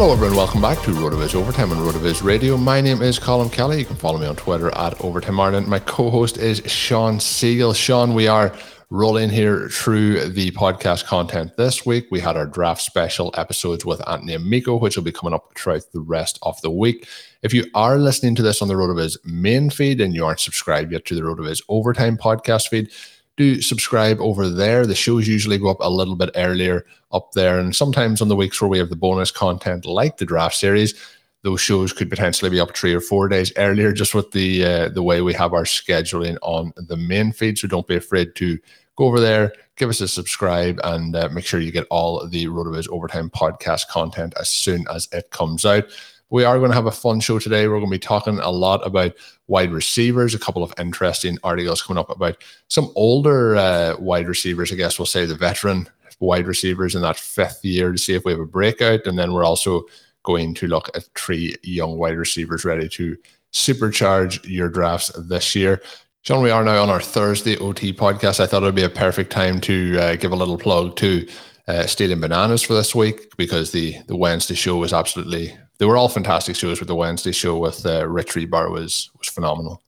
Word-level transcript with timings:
Hello, 0.00 0.12
everyone. 0.12 0.36
Welcome 0.36 0.62
back 0.62 0.78
to 0.84 0.92
RotoViz 0.92 1.34
Overtime 1.34 1.72
on 1.72 1.78
RotoViz 1.78 2.24
Radio. 2.24 2.56
My 2.56 2.80
name 2.80 3.02
is 3.02 3.18
Colin 3.18 3.50
Kelly. 3.50 3.80
You 3.80 3.84
can 3.84 3.96
follow 3.96 4.18
me 4.18 4.26
on 4.26 4.34
Twitter 4.34 4.74
at 4.74 4.98
Overtime 5.04 5.38
Ireland. 5.38 5.66
My 5.66 5.78
co-host 5.78 6.38
is 6.38 6.62
Sean 6.64 7.18
Siegele. 7.18 7.76
Sean, 7.76 8.14
we 8.14 8.26
are 8.26 8.50
rolling 8.88 9.28
here 9.28 9.68
through 9.68 10.28
the 10.30 10.50
podcast 10.52 11.04
content 11.04 11.56
this 11.56 11.84
week. 11.84 12.06
We 12.10 12.18
had 12.18 12.36
our 12.36 12.46
draft 12.46 12.80
special 12.80 13.32
episodes 13.36 13.84
with 13.84 14.00
Anthony 14.08 14.34
Amico, 14.34 14.76
which 14.76 14.96
will 14.96 15.04
be 15.04 15.12
coming 15.12 15.34
up 15.34 15.52
throughout 15.54 15.82
the 15.92 16.00
rest 16.00 16.38
of 16.42 16.60
the 16.62 16.70
week. 16.70 17.06
If 17.42 17.52
you 17.52 17.66
are 17.74 17.98
listening 17.98 18.34
to 18.36 18.42
this 18.42 18.62
on 18.62 18.68
the 18.68 18.74
RotoViz 18.74 19.18
main 19.24 19.68
feed 19.70 20.00
and 20.00 20.14
you 20.14 20.24
aren't 20.24 20.40
subscribed 20.40 20.92
yet 20.92 21.04
to 21.04 21.14
the 21.14 21.20
RotoViz 21.20 21.62
Overtime 21.68 22.16
podcast 22.16 22.68
feed, 22.68 22.90
do 23.36 23.60
subscribe 23.62 24.20
over 24.20 24.48
there. 24.48 24.86
The 24.86 24.94
shows 24.94 25.26
usually 25.26 25.58
go 25.58 25.70
up 25.70 25.78
a 25.80 25.90
little 25.90 26.16
bit 26.16 26.30
earlier 26.34 26.84
up 27.12 27.32
there. 27.32 27.58
And 27.58 27.74
sometimes 27.74 28.20
on 28.20 28.28
the 28.28 28.36
weeks 28.36 28.60
where 28.60 28.68
we 28.68 28.78
have 28.78 28.90
the 28.90 28.96
bonus 28.96 29.30
content 29.30 29.86
like 29.86 30.18
the 30.18 30.26
draft 30.26 30.56
series, 30.56 30.94
those 31.42 31.60
shows 31.60 31.92
could 31.92 32.10
potentially 32.10 32.50
be 32.50 32.60
up 32.60 32.76
three 32.76 32.94
or 32.94 33.00
four 33.00 33.28
days 33.28 33.52
earlier, 33.56 33.92
just 33.92 34.14
with 34.14 34.30
the 34.32 34.64
uh, 34.64 34.88
the 34.90 35.02
way 35.02 35.22
we 35.22 35.32
have 35.32 35.54
our 35.54 35.64
scheduling 35.64 36.36
on 36.42 36.72
the 36.76 36.96
main 36.96 37.32
feed. 37.32 37.56
So 37.56 37.66
don't 37.66 37.86
be 37.86 37.96
afraid 37.96 38.34
to 38.36 38.58
go 38.96 39.06
over 39.06 39.20
there, 39.20 39.54
give 39.76 39.88
us 39.88 40.02
a 40.02 40.08
subscribe, 40.08 40.78
and 40.84 41.16
uh, 41.16 41.30
make 41.32 41.46
sure 41.46 41.60
you 41.60 41.72
get 41.72 41.86
all 41.90 42.26
the 42.28 42.46
RotoViz 42.46 42.90
Overtime 42.90 43.30
podcast 43.30 43.88
content 43.88 44.34
as 44.38 44.50
soon 44.50 44.84
as 44.94 45.08
it 45.12 45.30
comes 45.30 45.64
out. 45.64 45.84
We 46.30 46.44
are 46.44 46.58
going 46.58 46.70
to 46.70 46.76
have 46.76 46.86
a 46.86 46.92
fun 46.92 47.20
show 47.20 47.38
today. 47.38 47.66
We're 47.66 47.78
going 47.78 47.90
to 47.90 47.96
be 47.96 47.98
talking 47.98 48.38
a 48.38 48.50
lot 48.50 48.86
about 48.86 49.12
wide 49.48 49.72
receivers, 49.72 50.34
a 50.34 50.38
couple 50.38 50.62
of 50.62 50.72
interesting 50.78 51.38
articles 51.42 51.82
coming 51.82 52.00
up 52.00 52.08
about 52.08 52.42
some 52.68 52.92
older 52.94 53.56
uh, 53.56 53.96
wide 53.98 54.28
receivers, 54.28 54.72
I 54.72 54.76
guess 54.76 54.98
we'll 54.98 55.06
say 55.06 55.26
the 55.26 55.34
veteran 55.34 55.88
wide 56.20 56.46
receivers 56.46 56.94
in 56.94 57.02
that 57.02 57.18
fifth 57.18 57.64
year 57.64 57.92
to 57.92 57.98
see 57.98 58.14
if 58.14 58.24
we 58.24 58.32
have 58.32 58.40
a 58.40 58.46
breakout. 58.46 59.06
And 59.06 59.18
then 59.18 59.32
we're 59.32 59.44
also 59.44 59.84
going 60.22 60.54
to 60.54 60.66
look 60.66 60.88
at 60.94 61.08
three 61.16 61.56
young 61.62 61.98
wide 61.98 62.16
receivers 62.16 62.64
ready 62.64 62.88
to 62.90 63.16
supercharge 63.52 64.48
your 64.48 64.68
drafts 64.68 65.10
this 65.16 65.54
year. 65.54 65.82
Shawn, 66.22 66.42
we 66.42 66.50
are 66.50 66.62
now 66.62 66.82
on 66.82 66.90
our 66.90 67.00
Thursday 67.00 67.56
OT 67.56 67.92
podcast. 67.92 68.38
I 68.38 68.46
thought 68.46 68.62
it 68.62 68.66
would 68.66 68.74
be 68.74 68.82
a 68.84 68.90
perfect 68.90 69.32
time 69.32 69.60
to 69.62 69.98
uh, 69.98 70.16
give 70.16 70.32
a 70.32 70.36
little 70.36 70.58
plug 70.58 70.94
to 70.96 71.26
uh, 71.66 71.86
Stealing 71.86 72.20
Bananas 72.20 72.62
for 72.62 72.74
this 72.74 72.94
week 72.94 73.34
because 73.36 73.72
the 73.72 73.96
the 74.06 74.16
Wednesday 74.16 74.54
show 74.54 74.76
was 74.76 74.92
absolutely 74.92 75.56
they 75.80 75.86
were 75.86 75.96
all 75.96 76.10
fantastic 76.10 76.56
shows, 76.56 76.78
but 76.78 76.88
the 76.88 76.94
Wednesday 76.94 77.32
show 77.32 77.56
with 77.56 77.86
uh, 77.86 78.06
Rich 78.06 78.34
Hribar 78.34 78.70
was 78.70 79.10
was 79.18 79.28
phenomenal. 79.28 79.82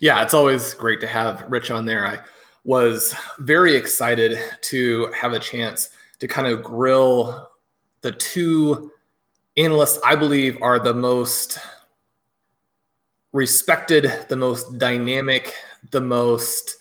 Yeah, 0.00 0.22
it's 0.22 0.34
always 0.34 0.74
great 0.74 1.00
to 1.00 1.06
have 1.06 1.44
Rich 1.48 1.70
on 1.70 1.86
there. 1.86 2.04
I 2.04 2.18
was 2.64 3.14
very 3.38 3.76
excited 3.76 4.38
to 4.62 5.06
have 5.18 5.34
a 5.34 5.38
chance 5.38 5.90
to 6.18 6.26
kind 6.26 6.48
of 6.48 6.64
grill 6.64 7.48
the 8.00 8.10
two 8.10 8.90
analysts 9.56 10.00
I 10.04 10.16
believe 10.16 10.60
are 10.62 10.80
the 10.80 10.92
most 10.92 11.58
respected, 13.32 14.26
the 14.28 14.36
most 14.36 14.78
dynamic, 14.78 15.54
the 15.92 16.00
most, 16.00 16.76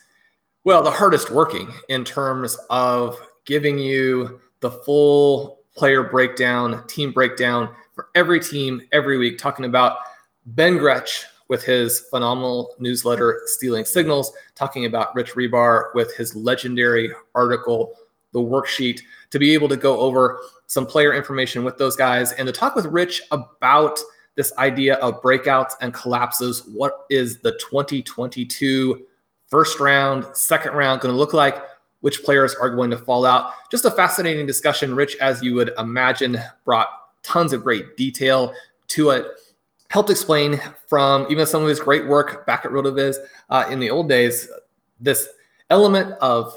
well, 0.64 0.82
the 0.82 0.90
hardest 0.90 1.30
working 1.30 1.72
in 1.90 2.04
terms 2.04 2.58
of 2.72 3.20
giving 3.46 3.78
you 3.78 4.42
the 4.62 4.72
full 4.72 5.60
player 5.76 6.02
breakdown, 6.02 6.86
team 6.88 7.12
breakdown 7.12 7.70
for 7.96 8.10
every 8.14 8.40
team 8.40 8.82
every 8.92 9.18
week, 9.18 9.38
talking 9.38 9.66
about 9.66 9.98
Ben 10.46 10.78
Gretch 10.78 11.26
with 11.48 11.64
his 11.64 12.02
phenomenal 12.12 12.76
newsletter, 12.80 13.42
Stealing 13.46 13.86
Signals, 13.86 14.32
talking 14.56 14.86
about 14.86 15.16
Rich 15.16 15.34
Hribar 15.34 15.94
with 15.96 16.16
his 16.16 16.36
legendary 16.36 17.12
article, 17.34 17.94
The 18.34 18.40
Worksheet, 18.40 19.02
to 19.30 19.40
be 19.40 19.54
able 19.54 19.70
to 19.70 19.78
go 19.78 20.00
over 20.00 20.42
some 20.68 20.86
player 20.86 21.14
information 21.14 21.64
with 21.64 21.78
those 21.78 21.96
guys 21.96 22.32
and 22.34 22.48
to 22.48 22.52
talk 22.52 22.76
with 22.76 22.86
Rich 22.86 23.22
about 23.32 24.00
this 24.36 24.52
idea 24.58 24.96
of 24.96 25.22
breakouts 25.22 25.74
and 25.82 25.94
collapses. 25.94 26.66
What 26.74 27.06
is 27.10 27.40
the 27.40 27.52
2022 27.54 29.06
first 29.48 29.80
round, 29.80 30.26
second 30.36 30.74
round 30.74 31.02
going 31.02 31.14
to 31.14 31.18
look 31.18 31.34
like? 31.34 31.64
Which 32.02 32.24
players 32.24 32.54
are 32.56 32.70
going 32.70 32.90
to 32.90 32.98
fall 32.98 33.26
out? 33.26 33.52
Just 33.72 33.86
a 33.86 33.92
fascinating 33.92 34.46
discussion. 34.46 34.96
Rich, 34.96 35.16
as 35.18 35.42
you 35.42 35.56
would 35.56 35.72
imagine, 35.78 36.38
brought 36.66 36.90
tons 37.26 37.54
of 37.54 37.64
great 37.64 37.98
detail 37.98 38.54
to 38.90 39.10
it. 39.10 39.26
Helped 39.90 40.10
explain 40.10 40.60
from 40.88 41.28
even 41.30 41.46
some 41.46 41.62
of 41.62 41.70
his 41.70 41.80
great 41.80 42.08
work 42.08 42.46
back 42.46 42.66
at 42.66 42.72
RotoViz 42.72 43.16
uh, 43.50 43.66
in 43.70 43.80
the 43.80 43.90
old 43.90 44.10
days, 44.10 44.50
this 45.00 45.28
element 45.70 46.14
of 46.22 46.54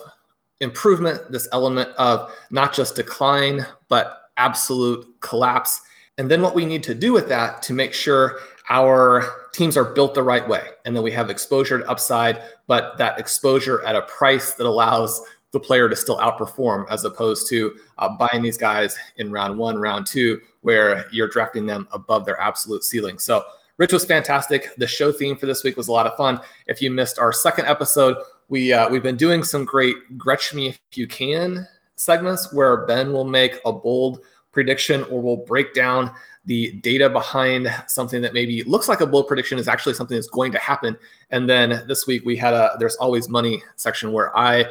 improvement, 0.60 1.30
this 1.30 1.48
element 1.52 1.90
of 1.98 2.32
not 2.50 2.72
just 2.72 2.96
decline, 2.96 3.66
but 3.88 4.30
absolute 4.36 5.06
collapse 5.20 5.82
and 6.18 6.28
then 6.28 6.42
what 6.42 6.54
we 6.54 6.66
need 6.66 6.82
to 6.82 6.94
do 6.94 7.12
with 7.12 7.28
that 7.28 7.62
to 7.62 7.72
make 7.72 7.94
sure 7.94 8.40
our 8.68 9.24
teams 9.52 9.76
are 9.76 9.84
built 9.84 10.14
the 10.14 10.22
right 10.22 10.46
way 10.46 10.66
and 10.84 10.94
then 10.94 11.02
we 11.02 11.12
have 11.12 11.30
exposure 11.30 11.78
to 11.78 11.88
upside, 11.88 12.42
but 12.66 12.98
that 12.98 13.18
exposure 13.18 13.82
at 13.84 13.96
a 13.96 14.02
price 14.02 14.54
that 14.54 14.66
allows 14.66 15.22
the 15.58 15.66
player 15.66 15.88
to 15.88 15.96
still 15.96 16.18
outperform 16.18 16.86
as 16.90 17.04
opposed 17.04 17.48
to 17.48 17.76
uh, 17.98 18.08
buying 18.08 18.42
these 18.42 18.56
guys 18.56 18.96
in 19.16 19.30
round 19.32 19.56
one, 19.56 19.76
round 19.78 20.06
two, 20.06 20.40
where 20.62 21.06
you're 21.12 21.28
drafting 21.28 21.66
them 21.66 21.88
above 21.92 22.24
their 22.24 22.40
absolute 22.40 22.84
ceiling. 22.84 23.18
So, 23.18 23.44
Rich 23.76 23.92
was 23.92 24.04
fantastic. 24.04 24.74
The 24.76 24.88
show 24.88 25.12
theme 25.12 25.36
for 25.36 25.46
this 25.46 25.62
week 25.62 25.76
was 25.76 25.86
a 25.86 25.92
lot 25.92 26.06
of 26.06 26.16
fun. 26.16 26.40
If 26.66 26.82
you 26.82 26.90
missed 26.90 27.20
our 27.20 27.32
second 27.32 27.66
episode, 27.66 28.16
we 28.48 28.72
uh, 28.72 28.88
we've 28.88 29.04
been 29.04 29.16
doing 29.16 29.44
some 29.44 29.64
great 29.64 30.18
Gretch 30.18 30.52
Me 30.52 30.68
If 30.68 30.80
You 30.94 31.06
Can 31.06 31.66
segments 31.94 32.52
where 32.52 32.86
Ben 32.86 33.12
will 33.12 33.24
make 33.24 33.60
a 33.64 33.72
bold 33.72 34.20
prediction 34.52 35.04
or 35.04 35.20
we'll 35.20 35.36
break 35.36 35.74
down 35.74 36.12
the 36.46 36.72
data 36.80 37.10
behind 37.10 37.68
something 37.86 38.22
that 38.22 38.32
maybe 38.32 38.62
looks 38.64 38.88
like 38.88 39.00
a 39.00 39.06
bold 39.06 39.28
prediction 39.28 39.58
is 39.58 39.68
actually 39.68 39.94
something 39.94 40.16
that's 40.16 40.28
going 40.28 40.50
to 40.50 40.58
happen. 40.58 40.96
And 41.30 41.48
then 41.48 41.84
this 41.86 42.06
week 42.06 42.24
we 42.24 42.36
had 42.36 42.54
a 42.54 42.74
there's 42.78 42.96
always 42.96 43.28
money 43.28 43.62
section 43.76 44.12
where 44.12 44.36
I 44.36 44.64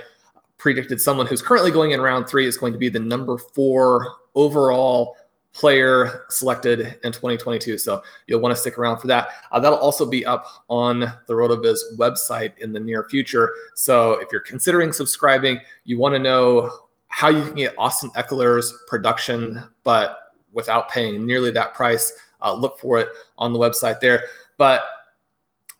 predicted 0.57 0.99
someone 0.99 1.27
who's 1.27 1.41
currently 1.41 1.71
going 1.71 1.91
in 1.91 2.01
round 2.01 2.27
three 2.27 2.47
is 2.47 2.57
going 2.57 2.73
to 2.73 2.79
be 2.79 2.89
the 2.89 2.99
number 2.99 3.37
four 3.37 4.15
overall 4.35 5.15
player 5.53 6.25
selected 6.29 6.99
in 7.03 7.11
2022. 7.11 7.77
So 7.79 8.03
you'll 8.27 8.39
want 8.39 8.55
to 8.55 8.61
stick 8.61 8.77
around 8.77 8.99
for 8.99 9.07
that. 9.07 9.29
Uh, 9.51 9.59
that'll 9.59 9.79
also 9.79 10.05
be 10.05 10.25
up 10.25 10.45
on 10.67 10.99
the 10.99 11.33
RotoViz 11.33 11.97
website 11.97 12.57
in 12.59 12.71
the 12.71 12.79
near 12.79 13.05
future. 13.09 13.51
So 13.75 14.13
if 14.13 14.27
you're 14.31 14.41
considering 14.41 14.93
subscribing, 14.93 15.59
you 15.83 15.97
want 15.97 16.13
to 16.13 16.19
know 16.19 16.71
how 17.07 17.29
you 17.29 17.41
can 17.41 17.55
get 17.55 17.73
Austin 17.77 18.11
Ekeler's 18.11 18.73
production, 18.87 19.63
but 19.83 20.19
without 20.51 20.89
paying 20.89 21.25
nearly 21.25 21.51
that 21.51 21.73
price. 21.73 22.13
Uh, 22.41 22.53
look 22.53 22.79
for 22.79 22.99
it 22.99 23.09
on 23.37 23.53
the 23.53 23.59
website 23.59 23.99
there. 23.99 24.23
But 24.57 24.83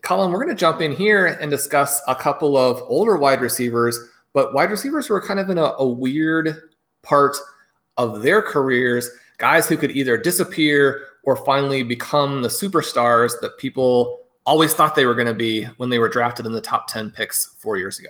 Colin, 0.02 0.32
we're 0.32 0.44
going 0.44 0.56
to 0.56 0.60
jump 0.60 0.82
in 0.82 0.92
here 0.92 1.26
and 1.26 1.52
discuss 1.52 2.02
a 2.08 2.16
couple 2.16 2.58
of 2.58 2.82
older 2.88 3.18
wide 3.18 3.42
receivers, 3.42 4.00
but 4.34 4.54
wide 4.54 4.72
receivers 4.72 5.10
were 5.10 5.22
kind 5.22 5.40
of 5.40 5.50
in 5.50 5.58
a, 5.58 5.74
a 5.80 5.88
weird 5.88 6.70
part 7.04 7.36
of 7.98 8.22
their 8.22 8.42
careers, 8.42 9.10
guys 9.38 9.68
who 9.68 9.78
could 9.78 9.92
either 9.92 10.18
disappear 10.18 11.02
or 11.24 11.36
finally 11.36 11.84
become 11.84 12.42
the 12.42 12.48
superstars 12.48 13.34
that 13.42 13.58
people 13.58 14.22
always 14.46 14.74
thought 14.74 14.96
they 14.96 15.06
were 15.06 15.16
going 15.16 15.28
to 15.28 15.34
be 15.34 15.66
when 15.78 15.90
they 15.90 16.00
were 16.00 16.10
drafted 16.10 16.46
in 16.46 16.54
the 16.54 16.62
top 16.62 16.88
10 16.88 17.12
picks 17.12 17.56
four 17.60 17.78
years 17.78 18.00
ago. 18.00 18.10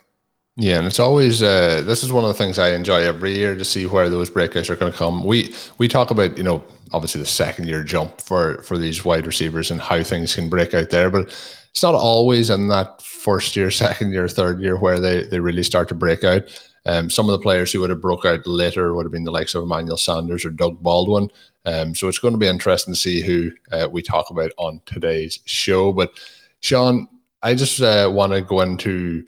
Yeah, 0.59 0.79
and 0.79 0.87
it's 0.87 0.99
always 0.99 1.43
uh, 1.43 1.83
this 1.85 2.03
is 2.03 2.11
one 2.11 2.23
of 2.23 2.29
the 2.29 2.33
things 2.33 2.57
I 2.57 2.71
enjoy 2.71 3.01
every 3.01 3.35
year 3.35 3.55
to 3.55 3.63
see 3.63 3.85
where 3.85 4.09
those 4.09 4.31
breakouts 4.31 4.71
are 4.71 4.75
going 4.75 4.91
to 4.91 4.97
come. 4.97 5.23
We 5.23 5.53
we 5.77 5.87
talk 5.87 6.09
about 6.09 6.35
you 6.35 6.43
know 6.43 6.63
obviously 6.93 7.21
the 7.21 7.27
second 7.27 7.67
year 7.67 7.83
jump 7.83 8.21
for 8.21 8.63
for 8.63 8.75
these 8.75 9.05
wide 9.05 9.27
receivers 9.27 9.69
and 9.69 9.79
how 9.79 10.01
things 10.01 10.33
can 10.33 10.49
break 10.49 10.73
out 10.73 10.89
there, 10.89 11.11
but 11.11 11.29
it's 11.77 11.83
not 11.83 11.93
always 11.93 12.49
in 12.49 12.69
that 12.69 13.03
first 13.03 13.55
year, 13.55 13.69
second 13.85 14.11
year, 14.11 14.27
third 14.27 14.59
year 14.59 14.77
where 14.77 14.99
they 14.99 15.25
they 15.25 15.39
really 15.39 15.61
start 15.61 15.87
to 15.89 15.95
break 15.95 16.23
out. 16.23 16.41
Um, 16.87 17.07
some 17.07 17.29
of 17.29 17.33
the 17.33 17.43
players 17.43 17.71
who 17.71 17.81
would 17.81 17.91
have 17.91 18.01
broke 18.01 18.25
out 18.25 18.47
later 18.47 18.95
would 18.95 19.05
have 19.05 19.11
been 19.11 19.25
the 19.25 19.31
likes 19.31 19.53
of 19.53 19.61
Emmanuel 19.61 19.97
Sanders 19.97 20.43
or 20.43 20.49
Doug 20.49 20.81
Baldwin. 20.81 21.29
Um, 21.65 21.93
so 21.93 22.07
it's 22.07 22.17
going 22.17 22.33
to 22.33 22.39
be 22.39 22.47
interesting 22.47 22.95
to 22.95 22.99
see 22.99 23.21
who 23.21 23.51
uh, 23.71 23.87
we 23.91 24.01
talk 24.01 24.31
about 24.31 24.51
on 24.57 24.81
today's 24.87 25.39
show. 25.45 25.91
But 25.91 26.13
Sean, 26.61 27.07
I 27.43 27.53
just 27.53 27.79
uh, 27.79 28.09
want 28.11 28.33
to 28.33 28.41
go 28.41 28.61
into 28.61 29.23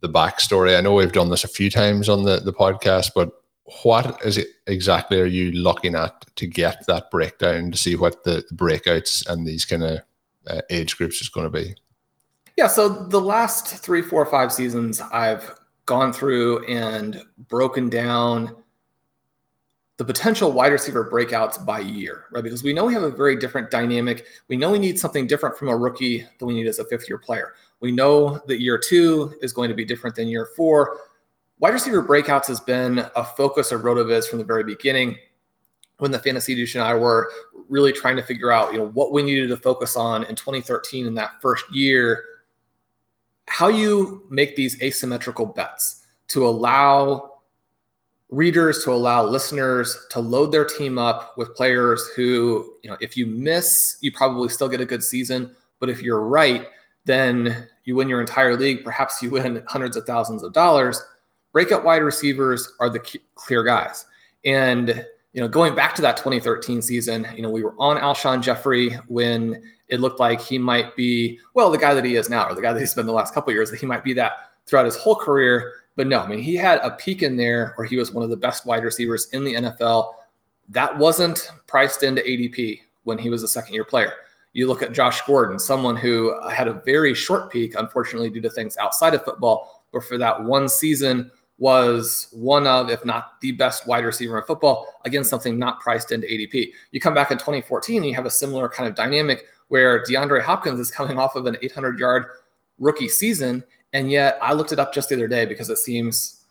the 0.00 0.08
backstory. 0.08 0.78
I 0.78 0.80
know 0.80 0.94
we've 0.94 1.10
done 1.10 1.30
this 1.30 1.42
a 1.42 1.48
few 1.48 1.70
times 1.70 2.08
on 2.08 2.22
the, 2.22 2.38
the 2.38 2.52
podcast, 2.52 3.12
but 3.16 3.32
what 3.82 4.24
is 4.24 4.38
it 4.38 4.48
exactly 4.68 5.18
are 5.20 5.24
you 5.24 5.50
looking 5.52 5.96
at 5.96 6.24
to 6.36 6.46
get 6.46 6.86
that 6.86 7.10
breakdown 7.10 7.72
to 7.72 7.78
see 7.78 7.96
what 7.96 8.22
the 8.22 8.44
breakouts 8.54 9.26
and 9.26 9.44
these 9.44 9.64
kind 9.64 9.82
of 9.82 10.00
uh, 10.46 10.60
age 10.70 10.96
groups 10.96 11.20
is 11.20 11.28
going 11.28 11.44
to 11.44 11.50
be? 11.50 11.74
Yeah, 12.56 12.68
so 12.68 12.88
the 12.88 13.20
last 13.20 13.78
three, 13.78 14.02
four, 14.02 14.24
five 14.26 14.52
seasons, 14.52 15.00
I've 15.00 15.58
gone 15.86 16.12
through 16.12 16.64
and 16.66 17.22
broken 17.48 17.88
down 17.88 18.56
the 19.96 20.04
potential 20.04 20.50
wide 20.50 20.72
receiver 20.72 21.08
breakouts 21.10 21.64
by 21.64 21.78
year, 21.78 22.24
right? 22.32 22.42
Because 22.42 22.64
we 22.64 22.72
know 22.72 22.84
we 22.84 22.94
have 22.94 23.04
a 23.04 23.10
very 23.10 23.36
different 23.36 23.70
dynamic. 23.70 24.26
We 24.48 24.56
know 24.56 24.72
we 24.72 24.78
need 24.78 24.98
something 24.98 25.26
different 25.26 25.56
from 25.56 25.68
a 25.68 25.76
rookie 25.76 26.26
than 26.38 26.48
we 26.48 26.54
need 26.54 26.66
as 26.66 26.80
a 26.80 26.84
fifth 26.84 27.08
year 27.08 27.18
player. 27.18 27.54
We 27.80 27.92
know 27.92 28.40
that 28.46 28.60
year 28.60 28.78
two 28.78 29.34
is 29.40 29.52
going 29.52 29.68
to 29.68 29.74
be 29.74 29.84
different 29.84 30.16
than 30.16 30.26
year 30.26 30.48
four. 30.56 30.98
Wide 31.60 31.74
receiver 31.74 32.02
breakouts 32.02 32.46
has 32.48 32.60
been 32.60 33.06
a 33.14 33.24
focus 33.24 33.70
of 33.70 33.82
RotoViz 33.82 34.26
from 34.26 34.38
the 34.38 34.44
very 34.44 34.64
beginning 34.64 35.16
when 36.04 36.10
the 36.10 36.18
fantasy 36.18 36.54
douche 36.54 36.74
and 36.74 36.84
I 36.84 36.92
were 36.92 37.32
really 37.70 37.90
trying 37.90 38.16
to 38.16 38.22
figure 38.22 38.52
out, 38.52 38.74
you 38.74 38.78
know, 38.78 38.88
what 38.88 39.10
we 39.10 39.22
needed 39.22 39.48
to 39.48 39.56
focus 39.56 39.96
on 39.96 40.24
in 40.24 40.36
2013 40.36 41.06
in 41.06 41.14
that 41.14 41.40
first 41.40 41.64
year, 41.74 42.22
how 43.48 43.68
you 43.68 44.26
make 44.28 44.54
these 44.54 44.78
asymmetrical 44.82 45.46
bets 45.46 46.02
to 46.28 46.46
allow 46.46 47.40
readers 48.28 48.84
to 48.84 48.92
allow 48.92 49.24
listeners 49.24 49.96
to 50.10 50.20
load 50.20 50.52
their 50.52 50.66
team 50.66 50.98
up 50.98 51.38
with 51.38 51.54
players 51.54 52.06
who, 52.14 52.74
you 52.82 52.90
know, 52.90 52.98
if 53.00 53.16
you 53.16 53.24
miss, 53.24 53.96
you 54.02 54.12
probably 54.12 54.50
still 54.50 54.68
get 54.68 54.82
a 54.82 54.84
good 54.84 55.02
season. 55.02 55.56
But 55.80 55.88
if 55.88 56.02
you're 56.02 56.20
right, 56.20 56.66
then 57.06 57.66
you 57.84 57.96
win 57.96 58.10
your 58.10 58.20
entire 58.20 58.58
league. 58.58 58.84
Perhaps 58.84 59.22
you 59.22 59.30
win 59.30 59.64
hundreds 59.68 59.96
of 59.96 60.04
thousands 60.04 60.42
of 60.42 60.52
dollars. 60.52 61.02
Breakout 61.50 61.82
wide 61.82 62.02
receivers 62.02 62.74
are 62.78 62.90
the 62.90 63.00
clear 63.36 63.64
guys. 63.64 64.04
And, 64.44 65.06
you 65.34 65.40
know, 65.40 65.48
going 65.48 65.74
back 65.74 65.96
to 65.96 66.02
that 66.02 66.16
2013 66.16 66.80
season, 66.80 67.26
you 67.34 67.42
know, 67.42 67.50
we 67.50 67.64
were 67.64 67.74
on 67.76 67.96
Alshon 67.96 68.40
Jeffery 68.40 68.90
when 69.08 69.60
it 69.88 70.00
looked 70.00 70.20
like 70.20 70.40
he 70.40 70.58
might 70.58 70.94
be, 70.94 71.40
well, 71.54 71.70
the 71.70 71.78
guy 71.78 71.92
that 71.92 72.04
he 72.04 72.14
is 72.14 72.30
now, 72.30 72.48
or 72.48 72.54
the 72.54 72.62
guy 72.62 72.72
that 72.72 72.78
he's 72.78 72.94
been 72.94 73.04
the 73.04 73.12
last 73.12 73.34
couple 73.34 73.52
years, 73.52 73.68
that 73.70 73.80
he 73.80 73.84
might 73.84 74.04
be 74.04 74.12
that 74.14 74.32
throughout 74.66 74.86
his 74.86 74.96
whole 74.96 75.16
career. 75.16 75.72
But 75.96 76.06
no, 76.06 76.20
I 76.20 76.28
mean, 76.28 76.38
he 76.38 76.54
had 76.54 76.78
a 76.82 76.92
peak 76.92 77.24
in 77.24 77.36
there 77.36 77.72
where 77.74 77.86
he 77.86 77.96
was 77.96 78.12
one 78.12 78.22
of 78.22 78.30
the 78.30 78.36
best 78.36 78.64
wide 78.64 78.84
receivers 78.84 79.28
in 79.32 79.44
the 79.44 79.54
NFL. 79.54 80.14
That 80.68 80.96
wasn't 80.96 81.50
priced 81.66 82.04
into 82.04 82.22
ADP 82.22 82.80
when 83.02 83.18
he 83.18 83.28
was 83.28 83.42
a 83.42 83.48
second 83.48 83.74
year 83.74 83.84
player. 83.84 84.12
You 84.52 84.68
look 84.68 84.82
at 84.82 84.92
Josh 84.92 85.20
Gordon, 85.22 85.58
someone 85.58 85.96
who 85.96 86.40
had 86.48 86.68
a 86.68 86.74
very 86.74 87.12
short 87.12 87.50
peak, 87.50 87.74
unfortunately, 87.76 88.30
due 88.30 88.40
to 88.40 88.50
things 88.50 88.76
outside 88.76 89.14
of 89.14 89.24
football, 89.24 89.84
but 89.92 90.04
for 90.04 90.16
that 90.16 90.44
one 90.44 90.68
season 90.68 91.32
was 91.58 92.28
one 92.32 92.66
of, 92.66 92.90
if 92.90 93.04
not 93.04 93.40
the 93.40 93.52
best 93.52 93.86
wide 93.86 94.04
receiver 94.04 94.38
in 94.38 94.44
football, 94.44 94.86
again, 95.04 95.22
something 95.22 95.58
not 95.58 95.80
priced 95.80 96.10
into 96.10 96.26
ADP. 96.26 96.72
You 96.90 97.00
come 97.00 97.14
back 97.14 97.30
in 97.30 97.38
2014 97.38 97.98
and 97.98 98.06
you 98.06 98.14
have 98.14 98.26
a 98.26 98.30
similar 98.30 98.68
kind 98.68 98.88
of 98.88 98.94
dynamic 98.94 99.44
where 99.68 100.02
DeAndre 100.04 100.42
Hopkins 100.42 100.80
is 100.80 100.90
coming 100.90 101.18
off 101.18 101.36
of 101.36 101.46
an 101.46 101.56
800 101.62 101.98
yard 101.98 102.26
rookie 102.78 103.08
season 103.08 103.62
and 103.94 104.10
yet 104.10 104.36
I 104.42 104.52
looked 104.52 104.72
it 104.72 104.80
up 104.80 104.92
just 104.92 105.08
the 105.08 105.14
other 105.14 105.28
day 105.28 105.46
because 105.46 105.70
it 105.70 105.78
seems 105.78 106.44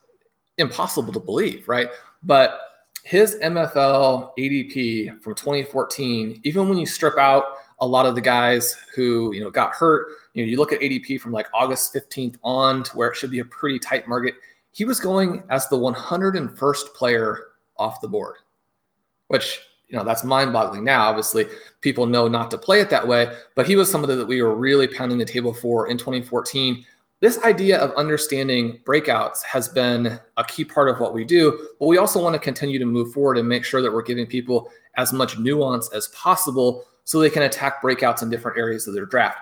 impossible 0.57 1.11
to 1.13 1.19
believe, 1.19 1.67
right? 1.67 1.89
But 2.23 2.59
his 3.03 3.35
MFL 3.44 4.31
ADP 4.39 5.21
from 5.21 5.35
2014, 5.35 6.39
even 6.44 6.69
when 6.69 6.77
you 6.77 6.85
strip 6.85 7.17
out 7.17 7.44
a 7.79 7.85
lot 7.85 8.06
of 8.06 8.15
the 8.15 8.21
guys 8.21 8.77
who, 8.95 9.33
you 9.33 9.41
know, 9.41 9.49
got 9.49 9.73
hurt, 9.73 10.07
you 10.33 10.44
know, 10.44 10.49
you 10.49 10.57
look 10.57 10.71
at 10.71 10.79
ADP 10.79 11.19
from 11.19 11.33
like 11.33 11.47
August 11.53 11.94
15th 11.94 12.38
on 12.44 12.81
to 12.83 12.95
where 12.95 13.09
it 13.09 13.17
should 13.17 13.29
be 13.29 13.39
a 13.39 13.45
pretty 13.45 13.77
tight 13.77 14.07
market. 14.07 14.35
He 14.73 14.85
was 14.85 14.99
going 14.99 15.43
as 15.49 15.69
the 15.69 15.77
101st 15.77 16.93
player 16.93 17.45
off 17.77 18.01
the 18.01 18.07
board, 18.07 18.35
which 19.27 19.61
you 19.87 19.97
know 19.97 20.03
that's 20.03 20.23
mind-boggling 20.23 20.83
now 20.83 21.03
obviously 21.03 21.45
people 21.81 22.07
know 22.07 22.27
not 22.27 22.49
to 22.49 22.57
play 22.57 22.79
it 22.79 22.89
that 22.89 23.07
way 23.07 23.31
but 23.53 23.67
he 23.67 23.75
was 23.75 23.91
somebody 23.91 24.15
that 24.15 24.25
we 24.25 24.41
were 24.41 24.55
really 24.55 24.87
pounding 24.87 25.19
the 25.19 25.25
table 25.25 25.53
for 25.53 25.87
in 25.87 25.97
2014 25.97 26.83
this 27.23 27.41
idea 27.45 27.79
of 27.79 27.95
understanding 27.95 28.81
breakouts 28.83 29.43
has 29.43 29.69
been 29.69 30.19
a 30.35 30.43
key 30.43 30.65
part 30.65 30.89
of 30.89 30.99
what 30.99 31.13
we 31.13 31.23
do, 31.23 31.69
but 31.79 31.85
we 31.85 31.97
also 31.97 32.21
want 32.21 32.33
to 32.33 32.39
continue 32.39 32.77
to 32.77 32.85
move 32.85 33.13
forward 33.13 33.37
and 33.37 33.47
make 33.47 33.63
sure 33.63 33.81
that 33.81 33.93
we're 33.93 34.01
giving 34.01 34.27
people 34.27 34.69
as 34.97 35.13
much 35.13 35.39
nuance 35.39 35.89
as 35.93 36.09
possible 36.09 36.83
so 37.05 37.21
they 37.21 37.29
can 37.29 37.43
attack 37.43 37.81
breakouts 37.81 38.23
in 38.23 38.29
different 38.29 38.57
areas 38.57 38.89
of 38.89 38.93
their 38.93 39.05
draft. 39.05 39.37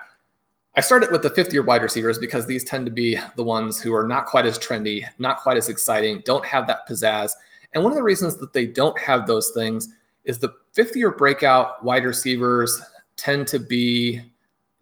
I 0.74 0.80
started 0.80 1.10
with 1.10 1.22
the 1.22 1.30
fifth 1.30 1.52
year 1.52 1.62
wide 1.62 1.82
receivers 1.82 2.18
because 2.18 2.46
these 2.46 2.64
tend 2.64 2.86
to 2.86 2.92
be 2.92 3.18
the 3.36 3.44
ones 3.44 3.80
who 3.80 3.94
are 3.94 4.06
not 4.06 4.26
quite 4.26 4.46
as 4.46 4.58
trendy, 4.58 5.04
not 5.18 5.38
quite 5.38 5.56
as 5.56 5.68
exciting, 5.68 6.22
don't 6.24 6.44
have 6.46 6.66
that 6.66 6.88
pizzazz. 6.88 7.32
And 7.74 7.82
one 7.82 7.92
of 7.92 7.96
the 7.96 8.02
reasons 8.02 8.36
that 8.36 8.52
they 8.52 8.66
don't 8.66 8.98
have 8.98 9.26
those 9.26 9.50
things 9.50 9.88
is 10.24 10.38
the 10.38 10.54
fifth 10.72 10.96
year 10.96 11.10
breakout 11.10 11.84
wide 11.84 12.04
receivers 12.04 12.80
tend 13.16 13.46
to 13.48 13.58
be 13.58 14.22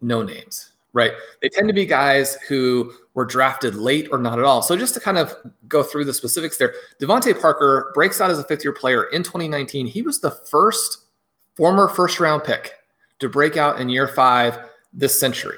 no 0.01 0.23
names 0.23 0.71
right? 0.93 1.11
They 1.41 1.49
tend 1.49 1.67
to 1.67 1.73
be 1.73 1.85
guys 1.85 2.35
who 2.47 2.93
were 3.13 3.25
drafted 3.25 3.75
late 3.75 4.07
or 4.11 4.17
not 4.17 4.39
at 4.39 4.45
all. 4.45 4.61
So 4.61 4.75
just 4.75 4.93
to 4.95 4.99
kind 4.99 5.17
of 5.17 5.35
go 5.67 5.83
through 5.83 6.05
the 6.05 6.13
specifics 6.13 6.57
there, 6.57 6.73
DeVante 6.99 7.39
Parker 7.39 7.91
breaks 7.93 8.21
out 8.21 8.29
as 8.29 8.39
a 8.39 8.43
fifth 8.43 8.63
year 8.63 8.73
player 8.73 9.05
in 9.05 9.23
2019. 9.23 9.85
He 9.85 10.01
was 10.01 10.19
the 10.19 10.31
first 10.31 11.05
former 11.55 11.87
first 11.87 12.19
round 12.19 12.43
pick 12.43 12.73
to 13.19 13.29
break 13.29 13.57
out 13.57 13.79
in 13.79 13.89
year 13.89 14.07
five 14.07 14.57
this 14.93 15.19
century, 15.19 15.57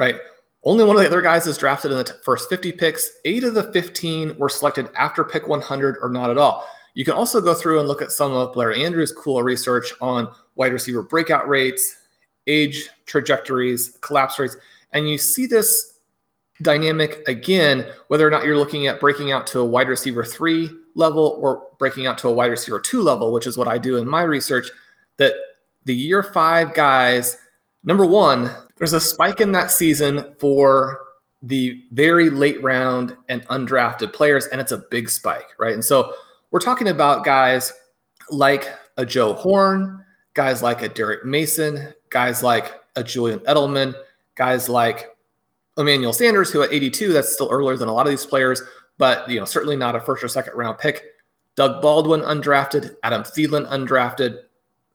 right? 0.00 0.16
Only 0.64 0.84
one 0.84 0.96
of 0.96 1.02
the 1.02 1.08
other 1.08 1.22
guys 1.22 1.46
is 1.46 1.56
drafted 1.56 1.92
in 1.92 1.98
the 1.98 2.18
first 2.24 2.48
50 2.48 2.72
picks. 2.72 3.08
Eight 3.24 3.44
of 3.44 3.54
the 3.54 3.70
15 3.72 4.36
were 4.36 4.48
selected 4.48 4.88
after 4.96 5.22
pick 5.22 5.46
100 5.46 5.98
or 6.02 6.08
not 6.08 6.30
at 6.30 6.38
all. 6.38 6.66
You 6.94 7.04
can 7.04 7.14
also 7.14 7.40
go 7.40 7.54
through 7.54 7.78
and 7.78 7.86
look 7.86 8.02
at 8.02 8.10
some 8.10 8.32
of 8.32 8.52
Blair 8.52 8.74
Andrews' 8.74 9.12
cool 9.12 9.42
research 9.42 9.92
on 10.00 10.28
wide 10.56 10.72
receiver 10.72 11.02
breakout 11.02 11.48
rates, 11.48 11.96
age 12.46 12.88
trajectories, 13.06 13.96
collapse 14.00 14.38
rates. 14.38 14.56
And 14.92 15.08
you 15.08 15.18
see 15.18 15.46
this 15.46 15.98
dynamic 16.62 17.22
again, 17.28 17.86
whether 18.08 18.26
or 18.26 18.30
not 18.30 18.44
you're 18.44 18.58
looking 18.58 18.86
at 18.86 19.00
breaking 19.00 19.32
out 19.32 19.46
to 19.48 19.60
a 19.60 19.64
wide 19.64 19.88
receiver 19.88 20.24
three 20.24 20.68
level 20.94 21.38
or 21.40 21.68
breaking 21.78 22.06
out 22.06 22.18
to 22.18 22.28
a 22.28 22.32
wide 22.32 22.50
receiver 22.50 22.80
two 22.80 23.02
level, 23.02 23.32
which 23.32 23.46
is 23.46 23.56
what 23.56 23.68
I 23.68 23.78
do 23.78 23.96
in 23.96 24.08
my 24.08 24.22
research, 24.22 24.68
that 25.18 25.34
the 25.84 25.94
year 25.94 26.22
five 26.22 26.74
guys, 26.74 27.36
number 27.84 28.06
one, 28.06 28.50
there's 28.76 28.92
a 28.92 29.00
spike 29.00 29.40
in 29.40 29.52
that 29.52 29.70
season 29.70 30.34
for 30.38 31.00
the 31.42 31.82
very 31.92 32.30
late 32.30 32.62
round 32.62 33.16
and 33.28 33.46
undrafted 33.48 34.12
players, 34.12 34.46
and 34.46 34.60
it's 34.60 34.72
a 34.72 34.84
big 34.90 35.08
spike, 35.08 35.48
right? 35.58 35.72
And 35.72 35.84
so 35.84 36.14
we're 36.50 36.60
talking 36.60 36.88
about 36.88 37.24
guys 37.24 37.72
like 38.30 38.68
a 38.96 39.06
Joe 39.06 39.34
Horn, 39.34 40.04
guys 40.34 40.62
like 40.62 40.82
a 40.82 40.88
Derrick 40.88 41.24
Mason, 41.24 41.92
guys 42.10 42.42
like 42.42 42.80
a 42.96 43.02
Julian 43.02 43.40
Edelman, 43.40 43.94
guys 44.34 44.68
like 44.68 45.16
Emmanuel 45.78 46.12
Sanders, 46.12 46.50
who 46.50 46.62
at 46.62 46.72
82, 46.72 47.12
that's 47.12 47.32
still 47.32 47.48
earlier 47.50 47.76
than 47.76 47.88
a 47.88 47.92
lot 47.92 48.06
of 48.06 48.10
these 48.10 48.26
players, 48.26 48.62
but 48.98 49.28
you 49.30 49.38
know, 49.38 49.46
certainly 49.46 49.76
not 49.76 49.96
a 49.96 50.00
first 50.00 50.22
or 50.22 50.28
second 50.28 50.54
round 50.54 50.78
pick. 50.78 51.04
Doug 51.56 51.82
Baldwin 51.82 52.20
undrafted, 52.20 52.96
Adam 53.02 53.22
Thielen 53.22 53.68
undrafted, 53.68 54.40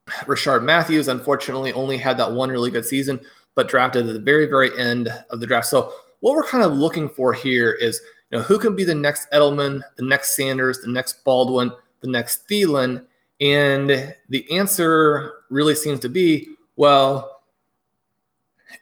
Rishard 0.07 0.63
Matthews 0.63 1.07
unfortunately 1.07 1.73
only 1.73 1.97
had 1.97 2.17
that 2.17 2.31
one 2.31 2.49
really 2.49 2.71
good 2.71 2.85
season, 2.85 3.19
but 3.55 3.67
drafted 3.67 4.07
at 4.07 4.13
the 4.13 4.19
very, 4.19 4.45
very 4.45 4.77
end 4.77 5.09
of 5.29 5.39
the 5.39 5.47
draft. 5.47 5.67
So 5.67 5.93
what 6.19 6.35
we're 6.35 6.43
kind 6.43 6.63
of 6.63 6.73
looking 6.73 7.09
for 7.09 7.33
here 7.33 7.73
is, 7.73 8.01
you 8.29 8.37
know, 8.37 8.43
who 8.43 8.59
can 8.59 8.75
be 8.75 8.83
the 8.83 8.95
next 8.95 9.29
Edelman, 9.31 9.81
the 9.97 10.05
next 10.05 10.35
Sanders, 10.35 10.79
the 10.81 10.91
next 10.91 11.23
Baldwin, 11.23 11.71
the 12.01 12.07
next 12.07 12.47
Thielen, 12.47 13.05
and 13.41 14.15
the 14.29 14.51
answer 14.51 15.33
really 15.49 15.75
seems 15.75 15.99
to 16.01 16.09
be 16.09 16.49
well, 16.77 17.41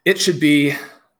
it 0.06 0.20
should 0.20 0.40
be 0.40 0.74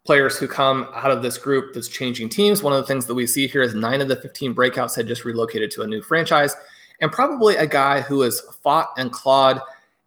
players 0.06 0.38
who 0.38 0.48
come 0.48 0.90
out 0.94 1.12
of 1.12 1.22
this 1.22 1.38
group 1.38 1.74
that's 1.74 1.88
changing 1.88 2.28
teams. 2.28 2.64
One 2.64 2.74
of 2.74 2.82
the 2.82 2.88
things 2.88 3.06
that 3.06 3.14
we 3.14 3.28
see 3.28 3.48
here 3.48 3.62
is 3.62 3.74
nine 3.74 4.02
of 4.02 4.08
the 4.08 4.16
15 4.16 4.54
breakouts 4.54 4.96
had 4.96 5.08
just 5.08 5.24
relocated 5.24 5.72
to 5.72 5.84
a 5.84 5.88
new 5.88 6.02
franchise, 6.02 6.56
and 7.00 7.12
probably 7.12 7.56
a 7.56 7.68
guy 7.68 8.02
who 8.02 8.22
has 8.22 8.42
fought 8.62 8.90
and 8.98 9.12
clawed 9.12 9.62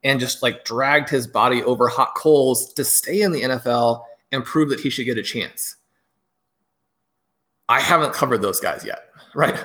and 0.06 0.20
just 0.20 0.40
like 0.40 0.64
dragged 0.64 1.10
his 1.10 1.26
body 1.26 1.64
over 1.64 1.88
hot 1.88 2.14
coals 2.14 2.72
to 2.74 2.84
stay 2.84 3.22
in 3.22 3.32
the 3.32 3.42
NFL 3.42 4.04
and 4.30 4.44
prove 4.44 4.68
that 4.68 4.78
he 4.78 4.88
should 4.88 5.04
get 5.04 5.18
a 5.18 5.22
chance. 5.22 5.74
I 7.68 7.80
haven't 7.80 8.12
covered 8.12 8.40
those 8.40 8.60
guys 8.60 8.84
yet, 8.84 9.00
right? 9.34 9.58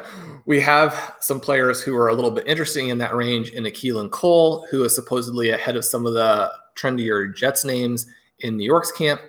We 0.47 0.59
have 0.61 1.15
some 1.19 1.39
players 1.39 1.83
who 1.83 1.95
are 1.95 2.07
a 2.07 2.15
little 2.15 2.31
bit 2.31 2.47
interesting 2.47 2.89
in 2.89 2.97
that 2.97 3.15
range 3.15 3.51
in 3.51 3.63
Keelan 3.65 4.09
Cole, 4.09 4.65
who 4.71 4.83
is 4.83 4.95
supposedly 4.95 5.51
ahead 5.51 5.75
of 5.75 5.85
some 5.85 6.07
of 6.07 6.13
the 6.13 6.51
trendier 6.75 7.33
Jets 7.35 7.63
names 7.63 8.07
in 8.39 8.57
New 8.57 8.65
York's 8.65 8.91
camp. 8.91 9.21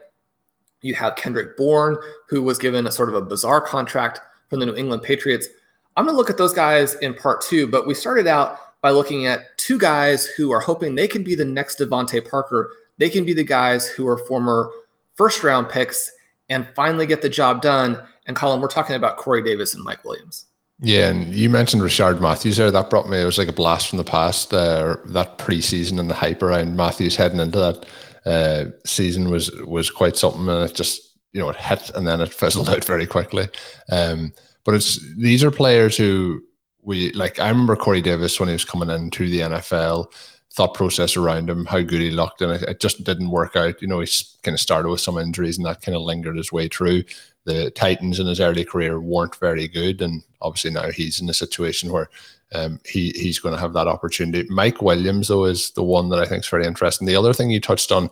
You 0.80 0.94
have 0.94 1.16
Kendrick 1.16 1.58
Bourne, 1.58 1.98
who 2.30 2.42
was 2.42 2.56
given 2.56 2.86
a 2.86 2.90
sort 2.90 3.10
of 3.10 3.16
a 3.16 3.20
bizarre 3.20 3.60
contract 3.60 4.20
from 4.48 4.60
the 4.60 4.66
New 4.66 4.76
England 4.76 5.02
Patriots. 5.02 5.46
I'm 5.94 6.06
going 6.06 6.14
to 6.14 6.18
look 6.18 6.30
at 6.30 6.38
those 6.38 6.54
guys 6.54 6.94
in 6.94 7.12
part 7.12 7.42
two, 7.42 7.66
but 7.66 7.86
we 7.86 7.92
started 7.92 8.26
out 8.26 8.71
by 8.82 8.90
looking 8.90 9.26
at 9.26 9.56
two 9.56 9.78
guys 9.78 10.26
who 10.26 10.50
are 10.52 10.60
hoping 10.60 10.94
they 10.94 11.08
can 11.08 11.22
be 11.22 11.34
the 11.34 11.44
next 11.44 11.78
DeVante 11.78 12.28
Parker. 12.28 12.70
They 12.98 13.08
can 13.08 13.24
be 13.24 13.32
the 13.32 13.44
guys 13.44 13.88
who 13.88 14.06
are 14.06 14.18
former 14.18 14.70
first 15.14 15.42
round 15.42 15.68
picks 15.68 16.10
and 16.48 16.66
finally 16.74 17.06
get 17.06 17.22
the 17.22 17.28
job 17.28 17.62
done. 17.62 17.98
And 18.26 18.36
Colin, 18.36 18.60
we're 18.60 18.68
talking 18.68 18.96
about 18.96 19.16
Corey 19.16 19.42
Davis 19.42 19.74
and 19.74 19.82
Mike 19.82 20.04
Williams. 20.04 20.46
Yeah, 20.80 21.10
and 21.10 21.32
you 21.32 21.48
mentioned 21.48 21.80
Rishard 21.82 22.20
Matthews 22.20 22.56
there. 22.56 22.70
That 22.72 22.90
brought 22.90 23.08
me, 23.08 23.20
it 23.20 23.24
was 23.24 23.38
like 23.38 23.48
a 23.48 23.52
blast 23.52 23.88
from 23.88 23.98
the 23.98 24.04
past, 24.04 24.52
uh, 24.52 24.96
that 25.06 25.38
preseason 25.38 26.00
and 26.00 26.10
the 26.10 26.14
hype 26.14 26.42
around 26.42 26.76
Matthews 26.76 27.14
heading 27.14 27.38
into 27.38 27.58
that 27.58 27.86
uh, 28.26 28.70
season 28.84 29.30
was 29.30 29.52
was 29.62 29.90
quite 29.90 30.16
something, 30.16 30.48
and 30.48 30.68
it 30.68 30.74
just 30.74 31.16
you 31.32 31.40
know 31.40 31.48
it 31.50 31.56
hit 31.56 31.90
and 31.94 32.06
then 32.06 32.20
it 32.20 32.32
fizzled 32.32 32.68
out 32.68 32.84
very 32.84 33.06
quickly. 33.06 33.48
Um, 33.92 34.32
but 34.64 34.74
it's 34.74 34.98
these 35.16 35.44
are 35.44 35.52
players 35.52 35.96
who 35.96 36.42
we 36.82 37.12
like. 37.12 37.38
I 37.38 37.48
remember 37.48 37.76
Corey 37.76 38.02
Davis 38.02 38.38
when 38.38 38.48
he 38.48 38.54
was 38.54 38.64
coming 38.64 38.90
into 38.90 39.28
the 39.28 39.40
NFL. 39.40 40.12
Thought 40.54 40.74
process 40.74 41.16
around 41.16 41.48
him, 41.48 41.64
how 41.64 41.80
good 41.80 42.02
he 42.02 42.10
looked, 42.10 42.42
and 42.42 42.52
it, 42.52 42.62
it 42.64 42.80
just 42.80 43.04
didn't 43.04 43.30
work 43.30 43.56
out. 43.56 43.80
You 43.80 43.88
know, 43.88 44.00
he 44.00 44.08
kind 44.42 44.54
of 44.54 44.60
started 44.60 44.90
with 44.90 45.00
some 45.00 45.16
injuries, 45.16 45.56
and 45.56 45.66
that 45.66 45.80
kind 45.80 45.96
of 45.96 46.02
lingered 46.02 46.36
his 46.36 46.52
way 46.52 46.68
through. 46.68 47.04
The 47.44 47.70
Titans 47.70 48.20
in 48.20 48.26
his 48.26 48.38
early 48.38 48.64
career 48.64 49.00
weren't 49.00 49.36
very 49.36 49.66
good, 49.66 50.02
and 50.02 50.22
obviously 50.42 50.70
now 50.70 50.90
he's 50.90 51.22
in 51.22 51.30
a 51.30 51.34
situation 51.34 51.90
where 51.90 52.10
um, 52.54 52.80
he 52.84 53.12
he's 53.12 53.38
going 53.38 53.54
to 53.54 53.60
have 53.60 53.72
that 53.72 53.88
opportunity. 53.88 54.46
Mike 54.50 54.82
Williams, 54.82 55.28
though, 55.28 55.46
is 55.46 55.70
the 55.70 55.82
one 55.82 56.10
that 56.10 56.18
I 56.18 56.26
think 56.26 56.44
is 56.44 56.50
very 56.50 56.66
interesting. 56.66 57.06
The 57.06 57.16
other 57.16 57.32
thing 57.32 57.50
you 57.50 57.60
touched 57.60 57.90
on 57.90 58.10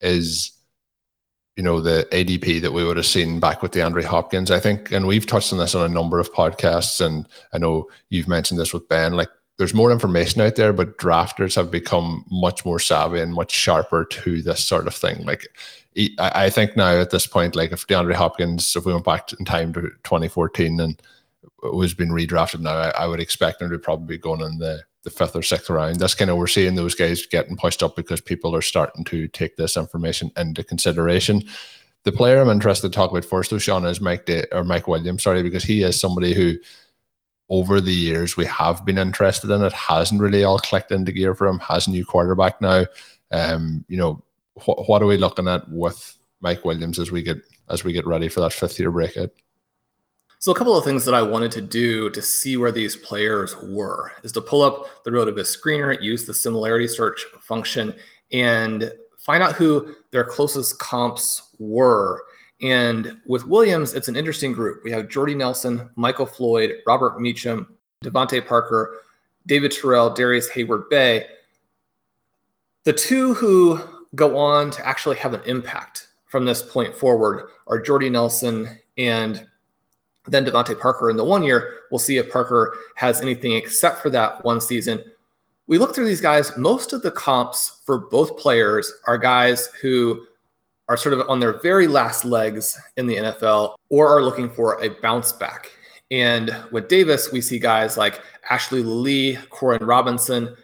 is, 0.00 0.50
you 1.58 1.64
know, 1.64 1.80
the 1.80 2.06
ADP 2.12 2.60
that 2.62 2.72
we 2.72 2.84
would 2.84 2.96
have 2.96 3.04
seen 3.04 3.40
back 3.40 3.62
with 3.62 3.72
the 3.72 3.80
DeAndre 3.80 4.04
Hopkins. 4.04 4.52
I 4.52 4.60
think, 4.60 4.92
and 4.92 5.08
we've 5.08 5.26
touched 5.26 5.52
on 5.52 5.58
this 5.58 5.74
on 5.74 5.90
a 5.90 5.92
number 5.92 6.20
of 6.20 6.32
podcasts, 6.32 7.04
and 7.04 7.26
I 7.52 7.58
know 7.58 7.88
you've 8.10 8.28
mentioned 8.28 8.60
this 8.60 8.72
with 8.72 8.88
Ben. 8.88 9.14
Like, 9.14 9.28
there's 9.56 9.74
more 9.74 9.90
information 9.90 10.40
out 10.40 10.54
there, 10.54 10.72
but 10.72 10.98
drafters 10.98 11.56
have 11.56 11.68
become 11.68 12.24
much 12.30 12.64
more 12.64 12.78
savvy 12.78 13.20
and 13.20 13.34
much 13.34 13.50
sharper 13.50 14.04
to 14.04 14.40
this 14.40 14.64
sort 14.64 14.86
of 14.86 14.94
thing. 14.94 15.26
Like, 15.26 15.48
I 16.20 16.48
think 16.48 16.76
now 16.76 16.92
at 16.92 17.10
this 17.10 17.26
point, 17.26 17.56
like 17.56 17.72
if 17.72 17.88
DeAndre 17.88 18.14
Hopkins, 18.14 18.76
if 18.76 18.86
we 18.86 18.92
went 18.92 19.04
back 19.04 19.32
in 19.32 19.44
time 19.44 19.72
to 19.72 19.80
2014 20.04 20.78
and 20.78 21.02
was 21.64 21.92
being 21.92 22.10
redrafted 22.10 22.60
now, 22.60 22.76
I, 22.76 22.90
I, 22.90 23.06
would 23.08 23.18
expect 23.18 23.60
him 23.60 23.70
to 23.70 23.80
probably 23.80 24.16
be 24.16 24.22
going 24.22 24.42
in 24.42 24.58
the, 24.58 24.84
the 25.04 25.10
fifth 25.10 25.36
or 25.36 25.42
sixth 25.42 25.70
round. 25.70 25.96
That's 25.96 26.14
kind 26.14 26.30
of 26.30 26.36
we're 26.36 26.46
seeing 26.46 26.74
those 26.74 26.94
guys 26.94 27.26
getting 27.26 27.56
pushed 27.56 27.82
up 27.82 27.96
because 27.96 28.20
people 28.20 28.54
are 28.54 28.62
starting 28.62 29.04
to 29.04 29.28
take 29.28 29.56
this 29.56 29.76
information 29.76 30.30
into 30.36 30.64
consideration. 30.64 31.42
The 32.04 32.12
player 32.12 32.40
I'm 32.40 32.48
interested 32.48 32.90
to 32.90 32.96
talk 32.96 33.10
about 33.10 33.24
first, 33.24 33.50
though, 33.50 33.58
Sean, 33.58 33.84
is 33.84 34.00
Mike 34.00 34.26
Day, 34.26 34.44
or 34.52 34.64
Mike 34.64 34.88
Williams, 34.88 35.22
sorry, 35.22 35.42
because 35.42 35.64
he 35.64 35.82
is 35.82 35.98
somebody 35.98 36.34
who 36.34 36.56
over 37.50 37.80
the 37.80 37.92
years 37.92 38.36
we 38.36 38.44
have 38.44 38.84
been 38.84 38.98
interested 38.98 39.50
in. 39.50 39.62
It 39.62 39.72
hasn't 39.72 40.20
really 40.20 40.44
all 40.44 40.58
clicked 40.58 40.92
into 40.92 41.12
gear 41.12 41.34
for 41.34 41.46
him. 41.46 41.58
Has 41.60 41.86
a 41.86 41.90
new 41.90 42.04
quarterback 42.04 42.60
now. 42.60 42.84
Um, 43.30 43.84
you 43.88 43.96
know, 43.96 44.22
wh- 44.54 44.88
what 44.88 45.02
are 45.02 45.06
we 45.06 45.16
looking 45.16 45.48
at 45.48 45.68
with 45.70 46.16
Mike 46.40 46.64
Williams 46.64 46.98
as 46.98 47.10
we 47.10 47.22
get 47.22 47.38
as 47.70 47.84
we 47.84 47.92
get 47.92 48.06
ready 48.06 48.28
for 48.28 48.40
that 48.40 48.52
fifth 48.52 48.78
year 48.78 48.90
breakout? 48.90 49.30
So 50.40 50.52
a 50.52 50.54
couple 50.54 50.78
of 50.78 50.84
things 50.84 51.04
that 51.04 51.14
I 51.14 51.22
wanted 51.22 51.50
to 51.52 51.60
do 51.60 52.10
to 52.10 52.22
see 52.22 52.56
where 52.56 52.70
these 52.70 52.94
players 52.94 53.56
were 53.56 54.12
is 54.22 54.30
to 54.32 54.40
pull 54.40 54.62
up 54.62 55.02
the 55.02 55.10
RotoViz 55.10 55.56
screener, 55.58 56.00
use 56.00 56.26
the 56.26 56.34
similarity 56.34 56.86
search 56.86 57.24
function, 57.40 57.92
and 58.30 58.92
find 59.18 59.42
out 59.42 59.54
who 59.54 59.96
their 60.12 60.22
closest 60.22 60.78
comps 60.78 61.54
were. 61.58 62.22
And 62.62 63.16
with 63.26 63.46
Williams, 63.46 63.94
it's 63.94 64.06
an 64.06 64.14
interesting 64.14 64.52
group. 64.52 64.84
We 64.84 64.92
have 64.92 65.08
Jordy 65.08 65.34
Nelson, 65.34 65.90
Michael 65.96 66.26
Floyd, 66.26 66.76
Robert 66.86 67.20
Meacham, 67.20 67.76
DeVante 68.04 68.46
Parker, 68.46 69.00
David 69.46 69.72
Terrell, 69.72 70.10
Darrius 70.10 70.48
Heyward-Bey. 70.50 71.26
The 72.84 72.92
two 72.92 73.34
who 73.34 73.80
go 74.14 74.36
on 74.36 74.70
to 74.70 74.86
actually 74.86 75.16
have 75.16 75.34
an 75.34 75.42
impact 75.46 76.08
from 76.26 76.44
this 76.44 76.62
point 76.62 76.94
forward 76.94 77.48
are 77.66 77.80
Jordy 77.80 78.08
Nelson 78.08 78.78
and 78.96 79.44
then 80.30 80.44
DeVante 80.44 80.78
Parker 80.78 81.10
in 81.10 81.16
the 81.16 81.24
one 81.24 81.42
year. 81.42 81.80
We'll 81.90 81.98
see 81.98 82.18
if 82.18 82.30
Parker 82.30 82.76
has 82.96 83.20
anything 83.20 83.52
except 83.52 84.02
for 84.02 84.10
that 84.10 84.44
one 84.44 84.60
season. 84.60 85.02
We 85.66 85.78
look 85.78 85.94
through 85.94 86.06
these 86.06 86.20
guys. 86.20 86.56
Most 86.56 86.92
of 86.92 87.02
the 87.02 87.10
comps 87.10 87.80
for 87.84 87.98
both 87.98 88.38
players 88.38 88.92
are 89.06 89.18
guys 89.18 89.66
who 89.80 90.26
are 90.88 90.96
sort 90.96 91.12
of 91.12 91.28
on 91.28 91.40
their 91.40 91.60
very 91.60 91.86
last 91.86 92.24
legs 92.24 92.78
in 92.96 93.06
the 93.06 93.16
NFL 93.16 93.76
or 93.90 94.08
are 94.08 94.22
looking 94.22 94.48
for 94.48 94.82
a 94.82 94.88
bounce 95.00 95.32
back. 95.32 95.70
And 96.10 96.56
with 96.72 96.88
Davis, 96.88 97.30
we 97.30 97.42
see 97.42 97.58
guys 97.58 97.98
like 97.98 98.22
Ashley 98.48 98.82
Lelie, 98.82 99.36
Koren 99.50 99.84
Robinson, 99.84 100.56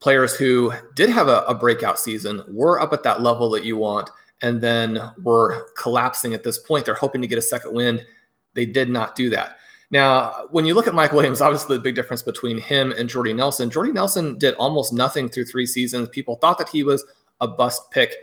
players 0.00 0.34
who 0.34 0.72
did 0.94 1.10
have 1.10 1.28
a, 1.28 1.42
a 1.42 1.54
breakout 1.54 1.98
season, 1.98 2.42
were 2.48 2.80
up 2.80 2.94
at 2.94 3.02
that 3.02 3.20
level 3.20 3.50
that 3.50 3.64
you 3.64 3.76
want, 3.76 4.08
and 4.40 4.60
then 4.60 4.98
were 5.22 5.68
collapsing 5.76 6.32
at 6.32 6.42
this 6.42 6.58
point. 6.58 6.86
They're 6.86 6.94
hoping 6.94 7.20
to 7.20 7.28
get 7.28 7.38
a 7.38 7.42
second 7.42 7.74
win 7.74 8.00
they 8.54 8.66
did 8.66 8.88
not 8.88 9.14
do 9.14 9.30
that. 9.30 9.58
Now, 9.90 10.46
when 10.50 10.64
you 10.64 10.74
look 10.74 10.88
at 10.88 10.94
Mike 10.94 11.12
Williams, 11.12 11.40
obviously 11.40 11.76
the 11.76 11.82
big 11.82 11.94
difference 11.94 12.22
between 12.22 12.58
him 12.58 12.92
and 12.98 13.08
Jordy 13.08 13.32
Nelson, 13.32 13.70
Jordy 13.70 13.92
Nelson 13.92 14.38
did 14.38 14.54
almost 14.54 14.92
nothing 14.92 15.28
through 15.28 15.44
three 15.44 15.66
seasons. 15.66 16.08
People 16.08 16.36
thought 16.36 16.58
that 16.58 16.68
he 16.68 16.82
was 16.82 17.04
a 17.40 17.46
bust 17.46 17.90
pick. 17.90 18.14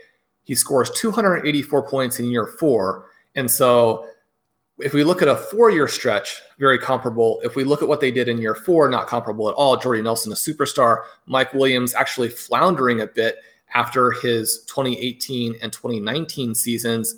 He 0.44 0.56
scores 0.56 0.90
284 0.92 1.88
points 1.88 2.20
in 2.20 2.26
year 2.26 2.48
four. 2.48 3.06
And 3.36 3.50
so 3.50 4.06
if 4.80 4.94
we 4.94 5.04
look 5.04 5.22
at 5.22 5.28
a 5.28 5.36
four 5.36 5.70
year 5.70 5.88
stretch, 5.88 6.42
very 6.60 6.78
comparable. 6.78 7.40
If 7.44 7.56
we 7.56 7.64
look 7.64 7.82
at 7.82 7.88
what 7.88 8.02
they 8.02 8.12
did 8.12 8.28
in 8.28 8.40
year 8.40 8.56
four, 8.56 8.90
not 8.90 9.08
comparable 9.08 9.48
at 9.48 9.56
all. 9.56 9.78
Jordy 9.78 10.02
Nelson, 10.02 10.32
a 10.32 10.36
superstar. 10.36 11.04
Mike 11.26 11.54
Williams 11.54 11.94
actually 11.94 12.30
floundering 12.30 13.02
a 13.02 13.08
bit 13.08 13.38
after 13.74 14.12
his 14.12 14.64
2018 14.66 15.56
and 15.62 15.72
2019 15.72 16.56
seasons 16.56 17.16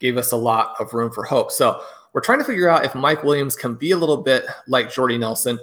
gave 0.00 0.16
us 0.16 0.32
a 0.32 0.36
lot 0.36 0.74
of 0.80 0.94
room 0.94 1.12
for 1.12 1.22
hope. 1.22 1.52
So 1.52 1.80
we're 2.12 2.20
trying 2.20 2.38
to 2.38 2.44
figure 2.44 2.68
out 2.68 2.84
if 2.84 2.94
Mike 2.94 3.22
Williams 3.22 3.56
can 3.56 3.74
be 3.74 3.92
a 3.92 3.96
little 3.96 4.18
bit 4.18 4.44
like 4.66 4.92
Jordy 4.92 5.18
Nelson. 5.18 5.58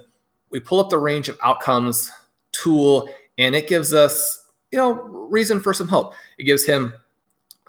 We 0.50 0.60
pull 0.60 0.80
up 0.80 0.90
the 0.90 0.98
range 0.98 1.30
of 1.30 1.38
outcomes 1.44 2.12
tool, 2.52 3.10
and 3.38 3.56
it 3.56 3.68
gives 3.68 3.94
us, 3.94 4.48
you 4.72 4.78
know, 4.78 4.94
reason 4.94 5.60
for 5.60 5.74
some 5.74 5.88
hope. 5.88 6.14
It 6.38 6.44
gives 6.44 6.66
him 6.66 6.94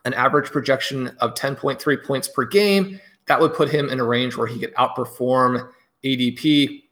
an 0.06 0.14
average 0.14 0.50
projection 0.50 1.08
of 1.20 1.34
10.3 1.34 2.04
points 2.04 2.28
per 2.28 2.44
game. 2.44 2.98
That 3.26 3.38
would 3.38 3.52
put 3.52 3.70
him 3.70 3.90
in 3.90 4.00
a 4.00 4.04
range 4.04 4.36
where 4.36 4.46
he 4.46 4.58
could 4.58 4.74
outperform 4.74 5.70
ADP. 6.02 6.84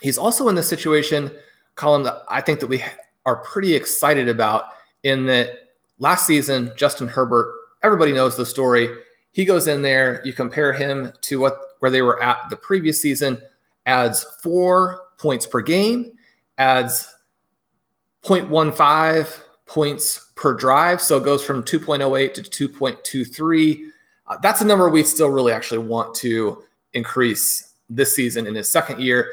He's 0.00 0.16
also 0.16 0.48
in 0.48 0.54
the 0.54 0.62
situation, 0.62 1.30
Colin, 1.74 2.02
that 2.04 2.22
I 2.28 2.40
think 2.40 2.60
that 2.60 2.66
we 2.66 2.82
are 3.26 3.36
pretty 3.36 3.74
excited 3.74 4.28
about 4.28 4.64
in 5.02 5.26
that 5.26 5.68
last 5.98 6.26
season, 6.26 6.72
Justin 6.76 7.08
Herbert, 7.08 7.54
everybody 7.82 8.12
knows 8.12 8.36
the 8.36 8.46
story 8.46 8.88
he 9.32 9.44
goes 9.44 9.68
in 9.68 9.82
there, 9.82 10.22
you 10.24 10.32
compare 10.32 10.72
him 10.72 11.12
to 11.22 11.40
what 11.40 11.58
where 11.80 11.90
they 11.90 12.02
were 12.02 12.22
at 12.22 12.48
the 12.50 12.56
previous 12.56 13.00
season, 13.00 13.40
adds 13.86 14.24
four 14.42 15.02
points 15.18 15.46
per 15.46 15.60
game, 15.60 16.12
adds 16.58 17.12
0.15 18.22 19.40
points 19.66 20.30
per 20.34 20.54
drive. 20.54 21.00
So 21.00 21.16
it 21.16 21.24
goes 21.24 21.44
from 21.44 21.62
2.08 21.62 22.34
to 22.34 22.68
2.23. 22.68 23.90
Uh, 24.26 24.36
that's 24.42 24.60
a 24.60 24.64
number 24.64 24.88
we 24.88 25.02
still 25.02 25.30
really 25.30 25.52
actually 25.52 25.78
want 25.78 26.14
to 26.16 26.62
increase 26.92 27.74
this 27.88 28.14
season 28.14 28.46
in 28.46 28.54
his 28.54 28.70
second 28.70 29.00
year. 29.00 29.30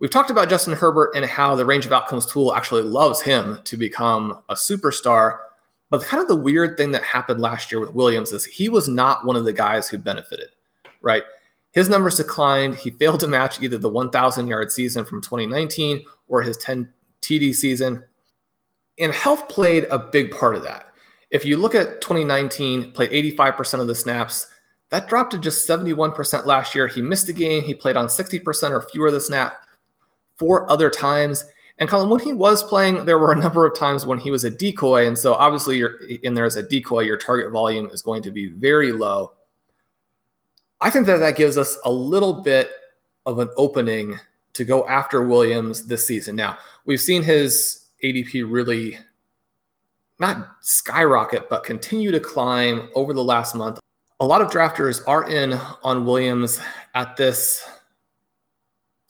We've 0.00 0.10
talked 0.10 0.30
about 0.30 0.50
Justin 0.50 0.74
Herbert 0.74 1.12
and 1.14 1.24
how 1.24 1.54
the 1.54 1.64
range 1.64 1.86
of 1.86 1.92
outcomes 1.92 2.26
tool 2.26 2.54
actually 2.54 2.82
loves 2.82 3.20
him 3.20 3.60
to 3.64 3.76
become 3.76 4.38
a 4.48 4.54
superstar. 4.54 5.38
But 5.94 6.02
kind 6.02 6.20
of 6.20 6.26
the 6.26 6.34
weird 6.34 6.76
thing 6.76 6.90
that 6.90 7.04
happened 7.04 7.40
last 7.40 7.70
year 7.70 7.78
with 7.78 7.94
Williams 7.94 8.32
is 8.32 8.44
he 8.44 8.68
was 8.68 8.88
not 8.88 9.24
one 9.24 9.36
of 9.36 9.44
the 9.44 9.52
guys 9.52 9.88
who 9.88 9.96
benefited, 9.96 10.48
right? 11.02 11.22
His 11.70 11.88
numbers 11.88 12.16
declined. 12.16 12.74
He 12.74 12.90
failed 12.90 13.20
to 13.20 13.28
match 13.28 13.62
either 13.62 13.78
the 13.78 13.88
1,000 13.88 14.48
yard 14.48 14.72
season 14.72 15.04
from 15.04 15.22
2019 15.22 16.04
or 16.26 16.42
his 16.42 16.56
10 16.56 16.92
TD 17.22 17.54
season. 17.54 18.02
And 18.98 19.12
health 19.12 19.48
played 19.48 19.86
a 19.88 20.00
big 20.00 20.32
part 20.32 20.56
of 20.56 20.64
that. 20.64 20.86
If 21.30 21.44
you 21.44 21.58
look 21.58 21.76
at 21.76 22.00
2019, 22.00 22.90
played 22.90 23.12
85% 23.36 23.78
of 23.78 23.86
the 23.86 23.94
snaps. 23.94 24.48
That 24.90 25.08
dropped 25.08 25.30
to 25.30 25.38
just 25.38 25.68
71% 25.68 26.44
last 26.44 26.74
year. 26.74 26.88
He 26.88 27.02
missed 27.02 27.28
a 27.28 27.32
game. 27.32 27.62
He 27.62 27.72
played 27.72 27.96
on 27.96 28.08
60% 28.08 28.70
or 28.72 28.82
fewer 28.82 29.06
of 29.06 29.12
the 29.12 29.20
snap 29.20 29.58
four 30.40 30.68
other 30.68 30.90
times. 30.90 31.44
And 31.78 31.88
Colin, 31.88 32.08
when 32.08 32.20
he 32.20 32.32
was 32.32 32.62
playing, 32.62 33.04
there 33.04 33.18
were 33.18 33.32
a 33.32 33.36
number 33.36 33.66
of 33.66 33.76
times 33.76 34.06
when 34.06 34.18
he 34.18 34.30
was 34.30 34.44
a 34.44 34.50
decoy. 34.50 35.06
And 35.06 35.18
so 35.18 35.34
obviously 35.34 35.76
you're 35.76 35.96
in 36.22 36.34
there 36.34 36.44
as 36.44 36.56
a 36.56 36.62
decoy, 36.62 37.00
your 37.00 37.16
target 37.16 37.50
volume 37.50 37.86
is 37.90 38.02
going 38.02 38.22
to 38.22 38.30
be 38.30 38.46
very 38.48 38.92
low. 38.92 39.32
I 40.80 40.90
think 40.90 41.06
that 41.06 41.18
that 41.18 41.36
gives 41.36 41.58
us 41.58 41.78
a 41.84 41.90
little 41.90 42.42
bit 42.42 42.70
of 43.26 43.38
an 43.38 43.48
opening 43.56 44.18
to 44.52 44.64
go 44.64 44.86
after 44.86 45.26
Williams 45.26 45.86
this 45.86 46.06
season. 46.06 46.36
Now, 46.36 46.58
we've 46.84 47.00
seen 47.00 47.22
his 47.22 47.86
ADP 48.04 48.44
really 48.48 48.98
not 50.20 50.56
skyrocket, 50.60 51.48
but 51.48 51.64
continue 51.64 52.12
to 52.12 52.20
climb 52.20 52.88
over 52.94 53.12
the 53.12 53.24
last 53.24 53.54
month. 53.54 53.80
A 54.20 54.26
lot 54.26 54.40
of 54.40 54.50
drafters 54.50 55.02
are 55.08 55.28
in 55.28 55.54
on 55.82 56.04
Williams 56.04 56.60
at 56.94 57.16
this 57.16 57.68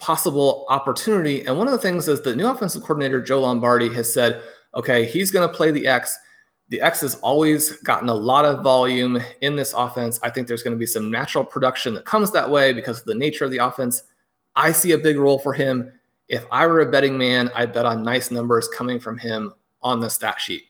possible 0.05 0.67
opportunity. 0.69 1.47
And 1.47 1.57
one 1.57 1.67
of 1.67 1.73
the 1.73 1.79
things 1.79 2.09
is 2.09 2.21
the 2.21 2.37
new 2.37 2.47
offensive 2.47 2.83
coordinator, 2.83 3.23
Joe 3.23 3.41
Lombardi, 3.41 3.89
has 3.95 4.13
said, 4.13 4.43
okay, 4.75 5.07
he's 5.07 5.31
going 5.31 5.49
to 5.49 5.55
play 5.55 5.71
the 5.71 5.87
X. 5.87 6.15
The 6.69 6.83
X 6.83 7.01
has 7.01 7.15
always 7.17 7.79
gotten 7.79 8.11
a 8.11 8.15
lot 8.15 8.45
of 8.45 8.63
volume 8.63 9.19
in 9.41 9.57
this 9.57 9.73
offense. 9.73 10.21
I 10.23 10.29
think 10.29 10.47
there's 10.47 10.63
going 10.63 10.77
to 10.77 10.79
be 10.79 10.85
some 10.85 11.11
natural 11.11 11.43
production 11.43 11.95
that 11.95 12.05
comes 12.05 12.31
that 12.33 12.51
way 12.51 12.75
because 12.75 13.01
of 13.01 13.07
the 13.07 13.15
nature 13.15 13.47
of 13.47 13.51
the 13.51 13.59
offense. 13.59 14.03
I 14.55 14.73
see 14.73 14.93
a 14.93 14.99
big 14.99 15.17
role 15.17 15.39
for 15.39 15.55
him. 15.55 15.91
If 16.29 16.45
I 16.53 16.67
were 16.67 16.81
a 16.81 16.91
betting 16.91 17.17
man, 17.17 17.51
I'd 17.55 17.73
bet 17.73 17.87
on 17.87 18.03
nice 18.03 18.31
numbers 18.31 18.69
coming 18.69 19.01
from 19.01 19.17
him 19.17 19.55
on 19.81 20.01
the 20.01 20.11
stat 20.11 20.39
sheet. 20.39 20.65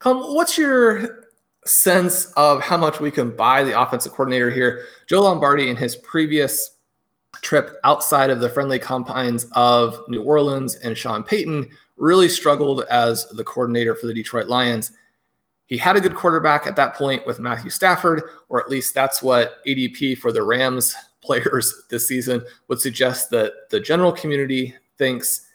Come, 0.00 0.34
what's 0.34 0.58
your 0.58 1.28
sense 1.66 2.32
of 2.32 2.62
how 2.62 2.76
much 2.76 2.98
we 2.98 3.12
can 3.12 3.30
buy 3.30 3.62
the 3.62 3.80
offensive 3.80 4.10
coordinator 4.10 4.50
here? 4.50 4.86
Joe 5.06 5.22
Lombardi, 5.22 5.68
in 5.70 5.76
his 5.76 5.94
previous 5.94 6.71
trip 7.40 7.78
outside 7.84 8.30
of 8.30 8.40
the 8.40 8.48
friendly 8.48 8.78
confines 8.78 9.46
of 9.52 9.98
New 10.08 10.22
Orleans 10.22 10.76
and 10.76 10.96
Sean 10.96 11.22
Payton, 11.22 11.70
really 11.96 12.28
struggled 12.28 12.82
as 12.84 13.28
the 13.30 13.44
coordinator 13.44 13.94
for 13.94 14.06
the 14.06 14.14
Detroit 14.14 14.48
Lions. 14.48 14.92
He 15.66 15.78
had 15.78 15.96
a 15.96 16.00
good 16.00 16.14
quarterback 16.14 16.66
at 16.66 16.76
that 16.76 16.94
point 16.94 17.26
with 17.26 17.40
Matthew 17.40 17.70
Stafford, 17.70 18.22
or 18.48 18.60
at 18.60 18.68
least 18.68 18.94
that's 18.94 19.22
what 19.22 19.64
ADP 19.66 20.18
for 20.18 20.32
the 20.32 20.42
Rams 20.42 20.94
players 21.22 21.84
this 21.88 22.08
season 22.08 22.44
would 22.68 22.80
suggest 22.80 23.30
that 23.30 23.52
the 23.70 23.80
general 23.80 24.12
community 24.12 24.74
thinks 24.98 25.46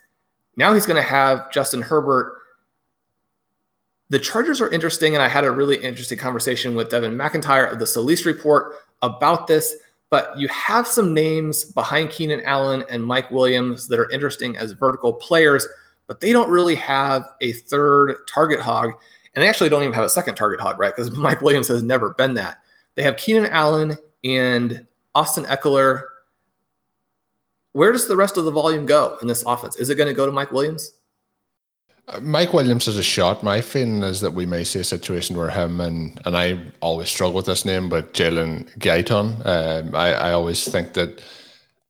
now 0.55 0.73
he's 0.73 0.85
going 0.85 1.01
to 1.01 1.07
have 1.07 1.51
Justin 1.51 1.81
Herbert. 1.81 2.33
The 4.09 4.17
Chargers 4.17 4.61
are 4.61 4.69
interesting, 4.71 5.13
and 5.13 5.21
I 5.21 5.27
had 5.27 5.43
a 5.43 5.51
really 5.51 5.75
interesting 5.75 6.17
conversation 6.17 6.73
with 6.73 6.89
Devin 6.89 7.15
McIntyre 7.15 7.71
of 7.71 7.77
the 7.77 7.85
Solis 7.85 8.25
Report 8.25 8.75
about 9.01 9.47
this. 9.47 9.75
But 10.09 10.37
you 10.39 10.47
have 10.47 10.87
some 10.87 11.13
names 11.13 11.65
behind 11.65 12.11
Keenan 12.11 12.41
Allen 12.45 12.83
and 12.89 13.03
Mike 13.03 13.29
Williams 13.29 13.87
that 13.87 13.99
are 13.99 14.09
interesting 14.09 14.55
as 14.55 14.71
vertical 14.71 15.13
players, 15.13 15.67
but 16.07 16.21
they 16.21 16.31
don't 16.31 16.49
really 16.49 16.75
have 16.75 17.25
a 17.41 17.51
third 17.51 18.15
target 18.27 18.61
hog. 18.61 18.91
And 19.35 19.43
they 19.43 19.49
actually 19.49 19.69
don't 19.69 19.83
even 19.83 19.93
have 19.93 20.05
a 20.05 20.09
second 20.09 20.35
target 20.35 20.59
hog, 20.59 20.79
right? 20.79 20.95
Because 20.95 21.11
Mike 21.17 21.41
Williams 21.41 21.67
has 21.67 21.83
never 21.83 22.13
been 22.13 22.33
that. 22.35 22.59
They 22.95 23.03
have 23.03 23.17
Keenan 23.17 23.47
Allen 23.47 23.97
and 24.23 24.87
Austin 25.13 25.43
Ekeler. 25.45 26.03
Where 27.73 27.91
does 27.91 28.07
the 28.07 28.15
rest 28.15 28.37
of 28.37 28.45
the 28.45 28.51
volume 28.51 28.85
go 28.85 29.17
in 29.21 29.27
this 29.27 29.43
offense? 29.45 29.75
Is 29.75 29.89
it 29.89 29.95
going 29.95 30.07
to 30.07 30.13
go 30.13 30.25
to 30.25 30.31
Mike 30.31 30.51
Williams? 30.51 30.93
Mike 32.21 32.53
Williams 32.53 32.85
has 32.85 32.97
a 32.97 33.03
shot. 33.03 33.43
My 33.43 33.59
feeling 33.59 34.01
is 34.01 34.21
that 34.21 34.31
we 34.33 34.45
may 34.45 34.63
see 34.63 34.79
a 34.79 34.83
situation 34.83 35.35
where 35.35 35.49
him 35.49 35.81
and 35.81 36.19
and 36.25 36.37
I 36.37 36.59
always 36.79 37.09
struggle 37.09 37.35
with 37.35 37.47
this 37.47 37.65
name, 37.65 37.89
but 37.89 38.13
Jalen 38.13 38.69
Guyton. 38.79 39.45
Um, 39.45 39.93
I 39.93 40.13
I 40.13 40.31
always 40.31 40.65
think 40.65 40.93
that 40.93 41.21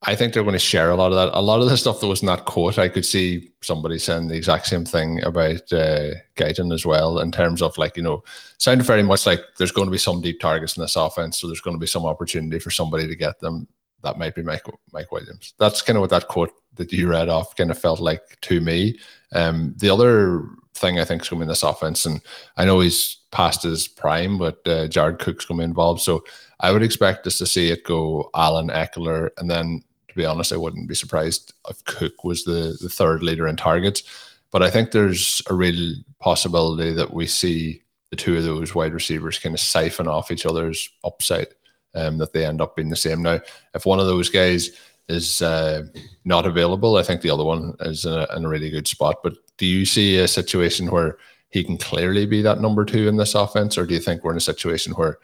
I 0.02 0.14
think 0.14 0.32
they're 0.32 0.44
going 0.44 0.52
to 0.52 0.60
share 0.60 0.90
a 0.90 0.96
lot 0.96 1.12
of 1.12 1.16
that. 1.16 1.36
A 1.36 1.40
lot 1.40 1.60
of 1.60 1.68
the 1.68 1.76
stuff 1.76 2.00
that 2.00 2.06
was 2.06 2.22
not 2.22 2.44
quote, 2.44 2.78
I 2.78 2.88
could 2.88 3.04
see 3.04 3.50
somebody 3.62 3.98
saying 3.98 4.28
the 4.28 4.36
exact 4.36 4.66
same 4.66 4.84
thing 4.84 5.22
about 5.24 5.72
uh, 5.72 6.14
Guyton 6.36 6.72
as 6.72 6.86
well, 6.86 7.18
in 7.18 7.32
terms 7.32 7.62
of 7.62 7.76
like, 7.78 7.96
you 7.96 8.02
know, 8.04 8.22
sounded 8.58 8.86
very 8.86 9.02
much 9.02 9.26
like 9.26 9.40
there's 9.56 9.72
going 9.72 9.88
to 9.88 9.92
be 9.92 9.98
some 9.98 10.20
deep 10.20 10.38
targets 10.38 10.76
in 10.76 10.82
this 10.82 10.94
offense. 10.94 11.40
So 11.40 11.48
there's 11.48 11.60
going 11.60 11.76
to 11.76 11.80
be 11.80 11.86
some 11.88 12.06
opportunity 12.06 12.60
for 12.60 12.70
somebody 12.70 13.08
to 13.08 13.16
get 13.16 13.40
them. 13.40 13.66
That 14.02 14.18
might 14.18 14.34
be 14.34 14.42
Mike, 14.42 14.64
Mike 14.92 15.10
Williams. 15.10 15.54
That's 15.58 15.82
kind 15.82 15.96
of 15.96 16.00
what 16.00 16.10
that 16.10 16.28
quote 16.28 16.52
that 16.74 16.92
you 16.92 17.08
read 17.08 17.28
off 17.28 17.56
kind 17.56 17.70
of 17.70 17.78
felt 17.78 18.00
like 18.00 18.40
to 18.42 18.60
me. 18.60 18.98
Um, 19.32 19.74
the 19.76 19.90
other 19.90 20.44
thing 20.74 20.98
I 20.98 21.04
think 21.04 21.22
is 21.22 21.28
going 21.28 21.40
to 21.40 21.46
this 21.46 21.62
offense, 21.62 22.06
and 22.06 22.20
I 22.56 22.64
know 22.64 22.80
he's 22.80 23.16
past 23.30 23.64
his 23.64 23.88
prime, 23.88 24.38
but 24.38 24.66
uh, 24.66 24.86
Jared 24.86 25.18
Cook's 25.18 25.44
going 25.44 25.58
to 25.58 25.62
be 25.62 25.64
involved. 25.64 26.00
So 26.00 26.24
I 26.60 26.72
would 26.72 26.82
expect 26.82 27.26
us 27.26 27.38
to 27.38 27.46
see 27.46 27.70
it 27.70 27.84
go 27.84 28.30
Allen 28.34 28.68
Ekeler, 28.68 29.30
and 29.38 29.50
then 29.50 29.82
to 30.08 30.14
be 30.14 30.24
honest, 30.24 30.52
I 30.52 30.56
wouldn't 30.56 30.88
be 30.88 30.94
surprised 30.94 31.52
if 31.68 31.84
Cook 31.84 32.24
was 32.24 32.44
the, 32.44 32.78
the 32.80 32.88
third 32.88 33.22
leader 33.22 33.46
in 33.46 33.56
targets. 33.56 34.02
But 34.50 34.62
I 34.62 34.70
think 34.70 34.90
there's 34.90 35.42
a 35.50 35.54
real 35.54 35.94
possibility 36.20 36.92
that 36.92 37.12
we 37.12 37.26
see 37.26 37.82
the 38.10 38.16
two 38.16 38.36
of 38.36 38.44
those 38.44 38.74
wide 38.74 38.94
receivers 38.94 39.38
kind 39.38 39.54
of 39.54 39.60
siphon 39.60 40.08
off 40.08 40.30
each 40.30 40.46
other's 40.46 40.90
upside, 41.04 41.48
um, 41.94 42.18
that 42.18 42.32
they 42.32 42.44
end 42.44 42.60
up 42.60 42.76
being 42.76 42.90
the 42.90 42.96
same. 42.96 43.22
Now, 43.22 43.40
if 43.74 43.86
one 43.86 44.00
of 44.00 44.06
those 44.06 44.28
guys 44.28 44.70
is 45.08 45.40
uh, 45.42 45.84
not 46.24 46.46
available, 46.46 46.96
I 46.96 47.02
think 47.02 47.22
the 47.22 47.30
other 47.30 47.44
one 47.44 47.74
is 47.80 48.04
in 48.04 48.12
a, 48.12 48.26
in 48.36 48.44
a 48.44 48.48
really 48.48 48.70
good 48.70 48.86
spot. 48.86 49.16
But 49.22 49.34
do 49.56 49.66
you 49.66 49.84
see 49.84 50.18
a 50.18 50.28
situation 50.28 50.90
where 50.90 51.18
he 51.50 51.64
can 51.64 51.78
clearly 51.78 52.26
be 52.26 52.42
that 52.42 52.60
number 52.60 52.84
two 52.84 53.08
in 53.08 53.16
this 53.16 53.34
offense, 53.34 53.78
or 53.78 53.86
do 53.86 53.94
you 53.94 54.00
think 54.00 54.22
we're 54.22 54.32
in 54.32 54.36
a 54.36 54.40
situation 54.40 54.92
where 54.92 55.18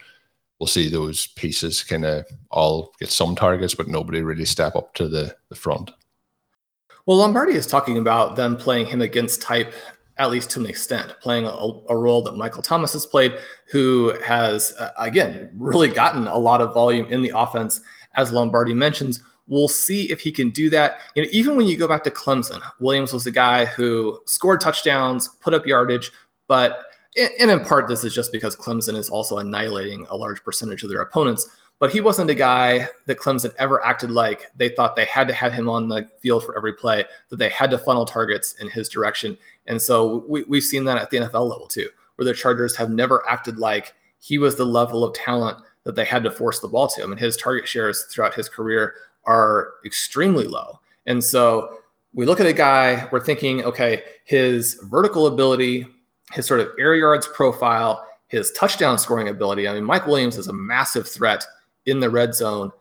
we'll 0.59 0.67
see 0.67 0.89
those 0.89 1.27
pieces 1.27 1.83
kind 1.83 2.05
of 2.05 2.25
all 2.51 2.93
get 2.99 3.09
some 3.09 3.35
targets, 3.35 3.75
but 3.75 3.87
nobody 3.87 4.21
really 4.21 4.45
step 4.45 4.75
up 4.75 4.93
to 4.95 5.07
the, 5.07 5.35
the 5.49 5.55
front. 5.55 5.91
Well, 7.05 7.17
Lombardi 7.17 7.53
is 7.53 7.67
talking 7.67 7.97
about 7.97 8.35
them 8.35 8.57
playing 8.57 8.87
him 8.87 9.01
against 9.01 9.41
type, 9.41 9.73
at 10.17 10.31
least 10.31 10.49
to 10.51 10.59
an 10.59 10.65
extent, 10.65 11.13
playing 11.21 11.45
a, 11.45 11.49
a 11.89 11.97
role 11.97 12.21
that 12.21 12.37
Michael 12.37 12.61
Thomas 12.61 12.93
has 12.93 13.05
played, 13.05 13.37
who 13.71 14.13
has, 14.23 14.73
uh, 14.79 14.91
again, 14.97 15.49
really 15.53 15.89
gotten 15.89 16.27
a 16.27 16.37
lot 16.37 16.61
of 16.61 16.73
volume 16.73 17.05
in 17.07 17.21
the 17.21 17.31
offense, 17.35 17.81
as 18.15 18.31
Lombardi 18.31 18.73
mentions. 18.73 19.21
We'll 19.47 19.67
see 19.67 20.09
if 20.11 20.21
he 20.21 20.31
can 20.31 20.49
do 20.49 20.69
that. 20.71 20.99
You 21.15 21.23
know, 21.23 21.29
even 21.31 21.55
when 21.55 21.67
you 21.67 21.77
go 21.77 21.87
back 21.87 22.03
to 22.05 22.11
Clemson, 22.11 22.61
Williams 22.79 23.13
was 23.13 23.25
the 23.25 23.31
guy 23.31 23.65
who 23.65 24.19
scored 24.25 24.61
touchdowns, 24.61 25.27
put 25.27 25.53
up 25.53 25.67
yardage, 25.67 26.11
but 26.47 26.85
and 27.39 27.49
in 27.49 27.63
part 27.63 27.87
this 27.87 28.03
is 28.03 28.13
just 28.13 28.31
because 28.31 28.55
Clemson 28.55 28.95
is 28.95 29.09
also 29.09 29.37
annihilating 29.37 30.05
a 30.09 30.17
large 30.17 30.43
percentage 30.43 30.83
of 30.83 30.89
their 30.89 31.01
opponents. 31.01 31.47
But 31.79 31.91
he 31.91 31.99
wasn't 31.99 32.29
a 32.29 32.35
guy 32.35 32.87
that 33.05 33.19
Clemson 33.19 33.53
ever 33.57 33.83
acted 33.85 34.09
like 34.09 34.49
they 34.55 34.69
thought 34.69 34.95
they 34.95 35.05
had 35.05 35.27
to 35.27 35.33
have 35.33 35.51
him 35.51 35.69
on 35.69 35.89
the 35.89 36.09
field 36.21 36.45
for 36.45 36.55
every 36.55 36.73
play, 36.73 37.03
that 37.29 37.37
they 37.37 37.49
had 37.49 37.69
to 37.71 37.77
funnel 37.77 38.05
targets 38.05 38.53
in 38.61 38.69
his 38.69 38.87
direction. 38.87 39.37
And 39.67 39.81
so 39.81 40.23
we, 40.27 40.43
we've 40.43 40.63
seen 40.63 40.85
that 40.85 40.97
at 40.97 41.09
the 41.09 41.17
NFL 41.17 41.49
level 41.49 41.67
too, 41.67 41.89
where 42.15 42.25
the 42.25 42.33
Chargers 42.33 42.75
have 42.77 42.89
never 42.89 43.27
acted 43.27 43.57
like 43.57 43.93
he 44.19 44.37
was 44.37 44.55
the 44.55 44.65
level 44.65 45.03
of 45.03 45.13
talent 45.13 45.57
that 45.83 45.95
they 45.95 46.05
had 46.05 46.23
to 46.23 46.31
force 46.31 46.59
the 46.59 46.67
ball 46.67 46.87
to. 46.87 47.03
I 47.03 47.05
mean, 47.05 47.17
his 47.17 47.37
target 47.37 47.67
shares 47.67 48.05
throughout 48.09 48.33
his 48.33 48.49
career 48.49 48.95
are 49.25 49.73
extremely 49.85 50.47
low. 50.47 50.79
And 51.05 51.23
so 51.23 51.79
we 52.13 52.25
look 52.25 52.39
at 52.39 52.47
a 52.47 52.53
guy, 52.53 53.07
we're 53.11 53.23
thinking, 53.23 53.63
okay, 53.65 54.03
his 54.23 54.79
vertical 54.83 55.27
ability 55.27 55.87
his 56.31 56.45
sort 56.45 56.59
of 56.59 56.69
air 56.79 56.95
yards 56.95 57.27
profile, 57.27 58.05
his 58.27 58.51
touchdown 58.51 58.97
scoring 58.97 59.29
ability. 59.29 59.67
I 59.67 59.73
mean, 59.73 59.83
Mike 59.83 60.07
Williams 60.07 60.37
is 60.37 60.47
a 60.47 60.53
massive 60.53 61.07
threat 61.07 61.45
in 61.85 61.99
the 61.99 62.09
red 62.09 62.33
zone. 62.33 62.71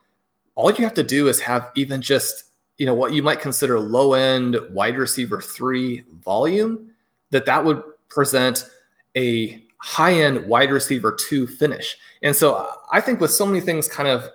All 0.55 0.71
you 0.71 0.85
have 0.85 0.95
to 0.95 1.03
do 1.03 1.29
is 1.29 1.41
have 1.41 1.71
even 1.75 2.01
just, 2.01 2.45
you 2.79 2.87
know, 2.87 2.95
what 2.95 3.13
you 3.13 3.23
might 3.23 3.41
consider 3.41 3.79
low 3.81 4.15
end 4.15 4.57
wide 4.71 4.97
receiver 4.97 5.41
three 5.41 6.05
volume, 6.25 6.91
that 7.31 7.47
that 7.47 7.65
would 7.65 7.83
present 8.09 8.69
a 9.17 9.63
high 9.79 10.15
end 10.15 10.47
wide 10.47 10.71
receiver 10.71 11.13
two 11.13 11.47
finish. 11.47 11.97
And 12.23 12.35
so 12.35 12.71
I 12.93 13.01
think 13.01 13.21
with 13.21 13.31
so 13.31 13.45
many 13.47 13.61
things 13.61 13.89
kind 13.89 14.09
of 14.09 14.29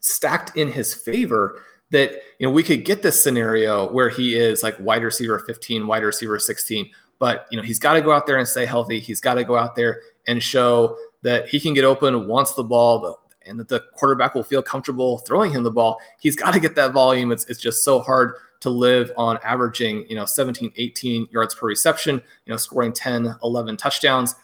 stacked 0.00 0.56
in 0.56 0.72
his 0.72 0.94
favor, 0.94 1.62
that 1.90 2.12
you 2.38 2.46
know 2.46 2.52
we 2.52 2.62
could 2.62 2.84
get 2.84 3.02
this 3.02 3.20
scenario 3.20 3.90
where 3.92 4.08
he 4.08 4.36
is 4.36 4.62
like 4.62 4.76
wide 4.78 5.02
receiver 5.02 5.40
15 5.40 5.88
wide 5.88 6.04
receiver 6.04 6.38
16 6.38 6.88
but 7.20 7.46
you 7.50 7.56
know, 7.56 7.62
he's 7.62 7.78
got 7.78 7.92
to 7.92 8.00
go 8.00 8.10
out 8.10 8.26
there 8.26 8.38
and 8.38 8.48
stay 8.48 8.66
healthy. 8.66 8.98
He's 8.98 9.20
got 9.20 9.34
to 9.34 9.44
go 9.44 9.56
out 9.56 9.76
there 9.76 10.00
and 10.26 10.42
show 10.42 10.96
that 11.22 11.48
he 11.48 11.60
can 11.60 11.74
get 11.74 11.84
open, 11.84 12.26
wants 12.26 12.54
the 12.54 12.64
ball, 12.64 13.20
and 13.50 13.60
that 13.60 13.68
the 13.68 13.80
quarterback 13.94 14.34
will 14.34 14.42
feel 14.42 14.62
comfortable 14.62 15.18
throwing 15.18 15.52
him 15.52 15.62
the 15.62 15.70
ball. 15.70 16.00
He's 16.20 16.36
got 16.36 16.54
to 16.54 16.60
get 16.60 16.74
that 16.76 16.92
volume. 16.92 17.32
It's, 17.32 17.44
it's 17.46 17.60
just 17.60 17.84
so 17.84 18.00
hard 18.00 18.34
to 18.60 18.70
live 18.70 19.10
on 19.16 19.38
averaging, 19.42 20.06
you 20.08 20.16
know, 20.16 20.24
17, 20.24 20.72
18 20.76 21.28
yards 21.30 21.54
per 21.54 21.66
reception, 21.66 22.22
you 22.46 22.50
know, 22.50 22.56
scoring 22.56 22.92
10, 22.92 23.34
11 23.42 23.76
touchdowns. 23.76 24.34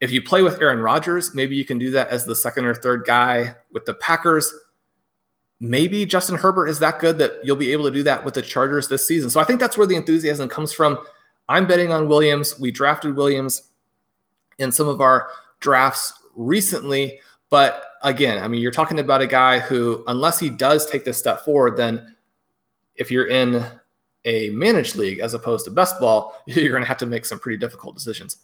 If 0.00 0.10
you 0.10 0.20
play 0.20 0.42
with 0.42 0.60
Aaron 0.60 0.80
Rodgers, 0.80 1.34
maybe 1.34 1.56
you 1.56 1.64
can 1.64 1.78
do 1.78 1.90
that 1.92 2.08
as 2.08 2.24
the 2.24 2.34
second 2.34 2.64
or 2.64 2.74
third 2.74 3.04
guy 3.04 3.54
with 3.72 3.84
the 3.84 3.94
Packers. 3.94 4.52
Maybe 5.60 6.04
Justin 6.04 6.36
Herbert 6.36 6.66
is 6.66 6.80
that 6.80 6.98
good 6.98 7.18
that 7.18 7.34
you'll 7.44 7.54
be 7.54 7.72
able 7.72 7.84
to 7.84 7.90
do 7.92 8.02
that 8.02 8.24
with 8.24 8.34
the 8.34 8.42
Chargers 8.42 8.88
this 8.88 9.06
season. 9.06 9.30
So 9.30 9.40
I 9.40 9.44
think 9.44 9.60
that's 9.60 9.78
where 9.78 9.86
the 9.86 9.94
enthusiasm 9.94 10.48
comes 10.48 10.72
from. 10.72 10.98
I'm 11.48 11.68
betting 11.68 11.92
on 11.92 12.08
Williams. 12.08 12.58
We 12.58 12.72
drafted 12.72 13.14
Williams 13.14 13.70
in 14.58 14.72
some 14.72 14.88
of 14.88 15.00
our 15.00 15.28
drafts 15.60 16.12
recently. 16.34 17.20
But 17.48 17.84
again, 18.02 18.42
I 18.42 18.48
mean, 18.48 18.60
you're 18.60 18.70
talking 18.70 18.98
about 18.98 19.20
a 19.20 19.26
guy 19.26 19.58
who, 19.58 20.04
unless 20.06 20.38
he 20.38 20.50
does 20.50 20.86
take 20.86 21.04
this 21.04 21.18
step 21.18 21.44
forward, 21.44 21.76
then 21.76 22.14
if 22.96 23.10
you're 23.10 23.28
in 23.28 23.64
a 24.24 24.50
managed 24.50 24.96
league 24.96 25.18
as 25.18 25.34
opposed 25.34 25.64
to 25.64 25.70
best 25.70 25.98
ball, 25.98 26.36
you're 26.46 26.70
going 26.70 26.82
to 26.82 26.88
have 26.88 26.98
to 26.98 27.06
make 27.06 27.24
some 27.24 27.38
pretty 27.38 27.58
difficult 27.58 27.94
decisions. 27.94 28.38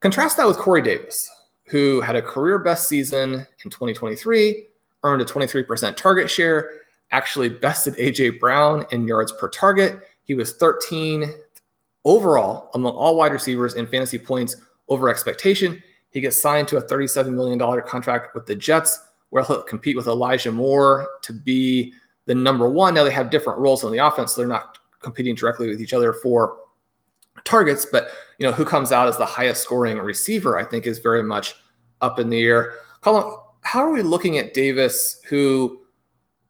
Contrast 0.00 0.36
that 0.36 0.46
with 0.46 0.56
Corey 0.56 0.82
Davis, 0.82 1.30
who 1.66 2.00
had 2.00 2.16
a 2.16 2.22
career 2.22 2.58
best 2.58 2.88
season 2.88 3.46
in 3.64 3.70
2023, 3.70 4.66
earned 5.04 5.22
a 5.22 5.24
23% 5.24 5.96
target 5.96 6.30
share, 6.30 6.70
actually 7.10 7.48
bested 7.48 7.94
AJ 7.96 8.40
Brown 8.40 8.86
in 8.92 9.06
yards 9.06 9.32
per 9.32 9.48
target. 9.48 10.00
He 10.24 10.34
was 10.34 10.54
13 10.54 11.32
overall 12.04 12.70
among 12.74 12.92
all 12.92 13.16
wide 13.16 13.32
receivers 13.32 13.74
in 13.74 13.86
fantasy 13.86 14.18
points 14.18 14.56
over 14.88 15.08
expectation. 15.08 15.82
He 16.10 16.20
gets 16.20 16.40
signed 16.40 16.68
to 16.68 16.76
a 16.76 16.82
$37 16.82 17.32
million 17.32 17.58
contract 17.82 18.34
with 18.34 18.46
the 18.46 18.54
Jets, 18.54 18.98
where 19.30 19.44
he'll 19.44 19.62
compete 19.62 19.96
with 19.96 20.08
Elijah 20.08 20.50
Moore 20.50 21.08
to 21.22 21.32
be 21.32 21.92
the 22.26 22.34
number 22.34 22.68
one. 22.68 22.94
Now 22.94 23.04
they 23.04 23.12
have 23.12 23.30
different 23.30 23.58
roles 23.60 23.84
on 23.84 23.92
the 23.92 23.98
offense, 23.98 24.34
so 24.34 24.40
they're 24.40 24.48
not 24.48 24.78
competing 25.00 25.34
directly 25.34 25.68
with 25.68 25.80
each 25.80 25.94
other 25.94 26.12
for 26.12 26.56
targets, 27.44 27.86
but 27.90 28.10
you 28.38 28.46
know 28.46 28.52
who 28.52 28.64
comes 28.64 28.92
out 28.92 29.08
as 29.08 29.16
the 29.16 29.26
highest 29.26 29.62
scoring 29.62 29.98
receiver, 29.98 30.58
I 30.58 30.64
think, 30.64 30.86
is 30.86 30.98
very 30.98 31.22
much 31.22 31.54
up 32.00 32.18
in 32.18 32.28
the 32.28 32.42
air. 32.42 32.74
Colin, 33.00 33.36
how 33.62 33.80
are 33.80 33.92
we 33.92 34.02
looking 34.02 34.38
at 34.38 34.54
Davis, 34.54 35.20
who, 35.28 35.80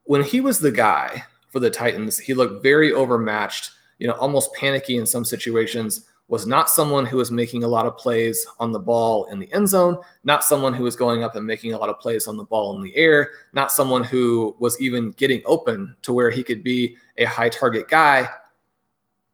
when 0.05 0.23
he 0.23 0.41
was 0.41 0.59
the 0.59 0.73
guy 0.73 1.25
for 1.49 1.61
the 1.61 1.71
Titans, 1.71 2.19
he 2.19 2.35
looked 2.35 2.63
very 2.63 2.93
overmatched, 2.93 3.71
you 3.99 4.07
know, 4.07 4.15
almost 4.15 4.55
panicky 4.55 4.97
in 4.97 5.07
some 5.07 5.25
situations 5.25 6.07
was 6.31 6.47
not 6.47 6.71
someone 6.71 7.05
who 7.05 7.17
was 7.17 7.33
making 7.33 7.65
a 7.65 7.69
lot 7.69 7.87
of 7.87 7.99
plays 7.99 8.47
on 8.61 8.71
the 8.71 8.79
ball 8.79 9.25
in 9.27 9.41
the 9.41 9.53
end 9.53 9.69
zone, 9.69 9.99
not 10.23 10.45
someone 10.45 10.73
who 10.73 10.85
was 10.85 10.95
going 10.95 11.25
up 11.25 11.35
and 11.35 11.45
making 11.45 11.73
a 11.73 11.77
lot 11.77 11.89
of 11.89 11.99
plays 11.99 12.29
on 12.29 12.37
the 12.37 12.45
ball 12.45 12.77
in 12.77 12.83
the 12.83 12.95
air, 12.95 13.31
not 13.53 13.73
someone 13.73 14.05
who 14.05 14.55
was 14.61 14.81
even 14.81 15.11
getting 15.13 15.43
open 15.45 15.95
to 16.03 16.13
where 16.13 16.31
he 16.31 16.45
could 16.45 16.63
be 16.63 16.97
a 17.19 17.25
high 17.25 17.49
target 17.49 17.89
guy. 17.89 18.29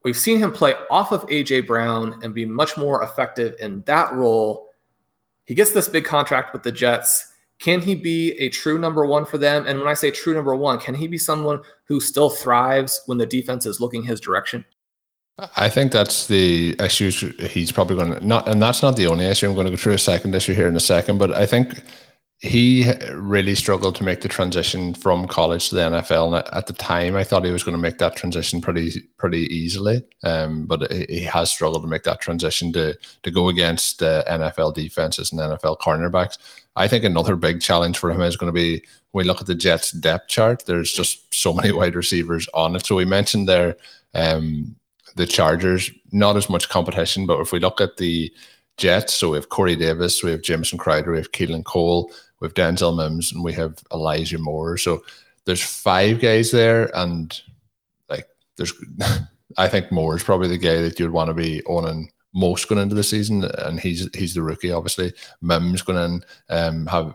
We've 0.04 0.16
seen 0.16 0.38
him 0.38 0.50
play 0.50 0.72
off 0.90 1.12
of 1.12 1.26
AJ 1.26 1.66
Brown 1.66 2.18
and 2.22 2.32
be 2.32 2.46
much 2.46 2.78
more 2.78 3.02
effective 3.02 3.56
in 3.60 3.82
that 3.82 4.14
role. 4.14 4.70
He 5.44 5.54
gets 5.54 5.72
this 5.72 5.88
big 5.88 6.06
contract 6.06 6.54
with 6.54 6.62
the 6.62 6.72
Jets. 6.72 7.34
Can 7.58 7.82
he 7.82 7.94
be 7.94 8.32
a 8.38 8.48
true 8.48 8.78
number 8.78 9.04
one 9.04 9.26
for 9.26 9.36
them? 9.36 9.66
And 9.66 9.78
when 9.78 9.88
I 9.88 9.94
say 9.94 10.10
true 10.10 10.32
number 10.32 10.56
one, 10.56 10.78
can 10.78 10.94
he 10.94 11.08
be 11.08 11.18
someone 11.18 11.60
who 11.84 12.00
still 12.00 12.30
thrives 12.30 13.02
when 13.04 13.18
the 13.18 13.26
defense 13.26 13.66
is 13.66 13.80
looking 13.80 14.02
his 14.02 14.18
direction? 14.18 14.64
I 15.56 15.68
think 15.68 15.92
that's 15.92 16.28
the 16.28 16.74
issue 16.80 17.10
he's 17.46 17.70
probably 17.70 17.96
going 17.96 18.14
to 18.14 18.26
not, 18.26 18.48
and 18.48 18.60
that's 18.60 18.82
not 18.82 18.96
the 18.96 19.06
only 19.06 19.26
issue. 19.26 19.46
I'm 19.46 19.54
going 19.54 19.66
to 19.66 19.72
go 19.72 19.76
through 19.76 19.92
a 19.92 19.98
second 19.98 20.34
issue 20.34 20.54
here 20.54 20.66
in 20.66 20.76
a 20.76 20.80
second, 20.80 21.18
but 21.18 21.30
I 21.32 21.44
think 21.44 21.82
he 22.38 22.90
really 23.12 23.54
struggled 23.54 23.96
to 23.96 24.04
make 24.04 24.22
the 24.22 24.28
transition 24.28 24.94
from 24.94 25.26
college 25.26 25.68
to 25.68 25.74
the 25.74 25.80
NFL. 25.82 26.38
And 26.38 26.54
at 26.54 26.66
the 26.66 26.72
time, 26.72 27.16
I 27.16 27.24
thought 27.24 27.44
he 27.44 27.50
was 27.50 27.64
going 27.64 27.76
to 27.76 27.80
make 27.80 27.98
that 27.98 28.16
transition 28.16 28.62
pretty 28.62 29.02
pretty 29.18 29.46
easily, 29.54 30.02
um, 30.22 30.64
but 30.64 30.90
he 30.90 31.20
has 31.20 31.50
struggled 31.50 31.82
to 31.82 31.88
make 31.88 32.04
that 32.04 32.22
transition 32.22 32.72
to 32.72 32.96
to 33.22 33.30
go 33.30 33.48
against 33.48 34.02
uh, 34.02 34.24
NFL 34.24 34.74
defenses 34.74 35.32
and 35.32 35.40
NFL 35.40 35.80
cornerbacks. 35.80 36.38
I 36.76 36.88
think 36.88 37.04
another 37.04 37.36
big 37.36 37.60
challenge 37.60 37.98
for 37.98 38.10
him 38.10 38.22
is 38.22 38.36
going 38.36 38.52
to 38.52 38.58
be 38.58 38.82
when 39.12 39.24
we 39.24 39.28
look 39.28 39.42
at 39.42 39.46
the 39.46 39.54
Jets 39.54 39.92
depth 39.92 40.28
chart. 40.28 40.64
There's 40.64 40.92
just 40.92 41.34
so 41.34 41.52
many 41.52 41.72
wide 41.72 41.94
receivers 41.94 42.48
on 42.54 42.74
it. 42.74 42.86
So 42.86 42.96
we 42.96 43.04
mentioned 43.04 43.48
there. 43.48 43.76
Um, 44.14 44.76
the 45.16 45.26
Chargers, 45.26 45.90
not 46.12 46.36
as 46.36 46.48
much 46.48 46.68
competition. 46.68 47.26
But 47.26 47.40
if 47.40 47.52
we 47.52 47.58
look 47.58 47.80
at 47.80 47.96
the 47.96 48.32
Jets, 48.76 49.14
so 49.14 49.30
we 49.30 49.36
have 49.36 49.48
Corey 49.48 49.74
Davis, 49.74 50.22
we 50.22 50.30
have 50.30 50.42
Jameson 50.42 50.78
Crowder, 50.78 51.12
we 51.12 51.18
have 51.18 51.32
Keelan 51.32 51.64
Cole, 51.64 52.12
we 52.40 52.46
have 52.46 52.54
Denzel 52.54 52.96
Mims, 52.96 53.32
and 53.32 53.42
we 53.42 53.52
have 53.54 53.78
Elijah 53.92 54.38
Moore. 54.38 54.76
So 54.76 55.02
there's 55.46 55.62
five 55.62 56.20
guys 56.20 56.50
there, 56.50 56.94
and 56.94 57.38
like 58.08 58.28
there's, 58.56 58.72
I 59.58 59.68
think 59.68 59.90
Moore 59.90 60.16
is 60.16 60.22
probably 60.22 60.48
the 60.48 60.58
guy 60.58 60.82
that 60.82 61.00
you'd 61.00 61.10
want 61.10 61.28
to 61.28 61.34
be 61.34 61.64
owning 61.66 62.10
most 62.34 62.68
going 62.68 62.82
into 62.82 62.94
the 62.94 63.02
season, 63.02 63.44
and 63.44 63.80
he's 63.80 64.08
he's 64.14 64.34
the 64.34 64.42
rookie. 64.42 64.70
Obviously, 64.70 65.14
Mims 65.40 65.80
going 65.80 65.98
in 66.04 66.24
um, 66.50 66.86
have 66.86 67.14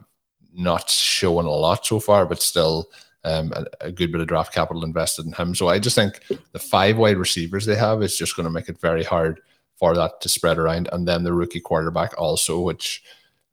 not 0.53 0.89
shown 0.89 1.45
a 1.45 1.49
lot 1.49 1.85
so 1.85 1.99
far, 1.99 2.25
but 2.25 2.41
still 2.41 2.89
um, 3.23 3.53
a, 3.55 3.65
a, 3.81 3.91
good 3.91 4.11
bit 4.11 4.21
of 4.21 4.27
draft 4.27 4.53
capital 4.53 4.83
invested 4.83 5.25
in 5.25 5.33
him. 5.33 5.53
So 5.53 5.67
I 5.67 5.79
just 5.79 5.95
think 5.95 6.21
the 6.51 6.59
five 6.59 6.97
wide 6.97 7.17
receivers 7.17 7.65
they 7.65 7.75
have 7.75 8.01
is 8.01 8.17
just 8.17 8.35
going 8.35 8.45
to 8.45 8.51
make 8.51 8.67
it 8.67 8.79
very 8.79 9.03
hard 9.03 9.41
for 9.75 9.95
that 9.95 10.21
to 10.21 10.29
spread 10.29 10.57
around. 10.57 10.89
And 10.91 11.07
then 11.07 11.23
the 11.23 11.33
rookie 11.33 11.59
quarterback 11.59 12.13
also, 12.17 12.59
which 12.59 13.03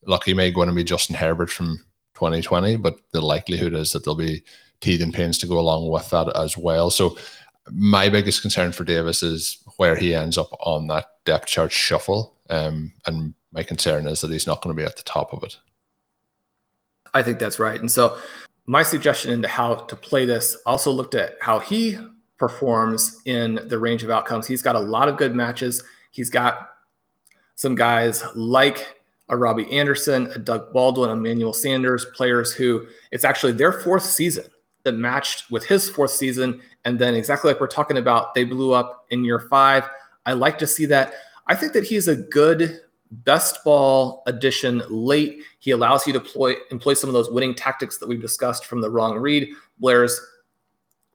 lucky 0.07 0.35
may 0.35 0.51
going 0.51 0.69
to 0.69 0.75
be 0.75 0.85
Justin 0.85 1.17
Herbert 1.17 1.51
from 1.51 1.85
2020, 2.15 2.77
but 2.77 2.97
the 3.13 3.21
likelihood 3.21 3.75
is 3.75 3.93
that 3.93 4.05
there'll 4.05 4.17
be 4.17 4.43
teeth 4.81 5.03
and 5.03 5.13
pains 5.13 5.39
to 5.39 5.47
go 5.47 5.59
along 5.59 5.91
with 5.91 6.09
that 6.11 6.35
as 6.37 6.57
well. 6.57 6.91
So 6.91 7.17
my 7.71 8.09
biggest 8.09 8.43
concern 8.43 8.73
for 8.73 8.85
Davis 8.85 9.23
is 9.23 9.59
where 9.77 9.97
he 9.97 10.15
ends 10.15 10.39
up 10.39 10.49
on 10.61 10.87
that 10.89 11.07
depth 11.25 11.47
chart 11.47 11.73
shuffle. 11.73 12.35
Um, 12.49 12.93
and 13.07 13.35
my 13.53 13.63
concern 13.63 14.07
is 14.07 14.21
that 14.21 14.31
he's 14.31 14.47
not 14.47 14.63
going 14.63 14.75
to 14.75 14.81
be 14.81 14.87
at 14.87 14.97
the 14.97 15.03
top 15.03 15.33
of 15.33 15.43
it. 15.43 15.57
I 17.15 17.23
think 17.23 17.39
that's 17.39 17.59
right. 17.59 17.81
And 17.81 17.91
so 17.91 18.19
my 18.69 18.83
suggestion 18.83 19.33
into 19.33 19.49
how 19.49 19.75
to 19.75 19.97
play 19.97 20.27
this 20.27 20.55
also 20.67 20.91
looked 20.91 21.15
at 21.15 21.37
how 21.41 21.59
he 21.59 21.97
performs 22.37 23.23
in 23.25 23.59
the 23.67 23.79
range 23.79 24.05
of 24.05 24.11
outcomes. 24.11 24.47
He's 24.47 24.61
got 24.61 24.77
a 24.77 24.81
lot 24.81 25.09
of 25.09 25.17
good 25.17 25.35
matches. 25.35 25.83
He's 26.11 26.29
got 26.29 26.69
some 27.55 27.75
guys 27.75 28.23
like 28.37 29.01
a 29.31 29.37
Robbie 29.39 29.73
Anderson, 29.73 30.27
a 30.35 30.39
Doug 30.39 30.71
Baldwin, 30.75 31.09
Emmanuel 31.09 31.55
Sanders, 31.55 32.05
players 32.15 32.53
who 32.53 32.87
it's 33.11 33.25
actually 33.25 33.53
their 33.53 33.73
fourth 33.73 34.05
season 34.05 34.45
that 34.85 34.93
matched 34.93 35.51
with 35.51 35.65
his 35.65 35.89
fourth 35.89 36.11
season. 36.11 36.61
And 36.85 36.99
then, 36.99 37.15
exactly 37.15 37.51
like 37.51 37.61
we're 37.61 37.69
talking 37.69 37.97
about, 37.97 38.35
they 38.35 38.45
blew 38.45 38.73
up 38.75 39.07
in 39.09 39.25
year 39.25 39.41
five. 39.41 39.89
I 40.27 40.35
like 40.35 40.59
to 40.59 40.67
see 40.67 40.85
that. 40.87 41.15
I 41.47 41.55
think 41.55 41.73
that 41.73 41.85
he's 41.85 42.07
a 42.07 42.17
good 42.17 42.83
best 43.11 43.65
ball 43.65 44.23
addition 44.27 44.83
late. 44.89 45.43
He 45.59 45.71
allows 45.71 46.07
you 46.07 46.13
to 46.13 46.21
employ, 46.21 46.55
employ 46.71 46.95
some 46.95 47.09
of 47.09 47.15
those 47.15 47.31
winning 47.31 47.55
tactics 47.55 47.99
that 47.99 48.09
we've 48.09 48.21
discussed 48.21 48.67
from 48.67 48.81
the 48.81 48.91
wrong 48.91 49.17
read. 49.17 49.49
Blair's 49.79 50.21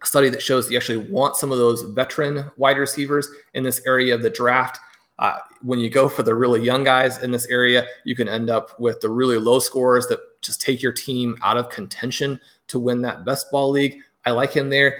study 0.03 0.29
that 0.29 0.41
shows 0.41 0.69
you 0.69 0.77
actually 0.77 1.09
want 1.09 1.35
some 1.35 1.51
of 1.51 1.57
those 1.57 1.83
veteran 1.83 2.51
wide 2.57 2.77
receivers 2.77 3.29
in 3.53 3.63
this 3.63 3.81
area 3.85 4.13
of 4.13 4.21
the 4.21 4.29
draft. 4.29 4.79
Uh, 5.19 5.37
when 5.61 5.79
you 5.79 5.89
go 5.89 6.09
for 6.09 6.23
the 6.23 6.33
really 6.33 6.61
young 6.61 6.83
guys 6.83 7.21
in 7.21 7.31
this 7.31 7.45
area, 7.47 7.85
you 8.03 8.15
can 8.15 8.27
end 8.27 8.49
up 8.49 8.77
with 8.79 8.99
the 8.99 9.09
really 9.09 9.37
low 9.37 9.59
scores 9.59 10.07
that 10.07 10.19
just 10.41 10.59
take 10.59 10.81
your 10.81 10.91
team 10.91 11.37
out 11.43 11.57
of 11.57 11.69
contention 11.69 12.39
to 12.67 12.79
win 12.79 13.01
that 13.01 13.23
best 13.23 13.49
ball 13.51 13.69
league. 13.69 13.99
I 14.25 14.31
like 14.31 14.51
him 14.51 14.69
there 14.69 14.99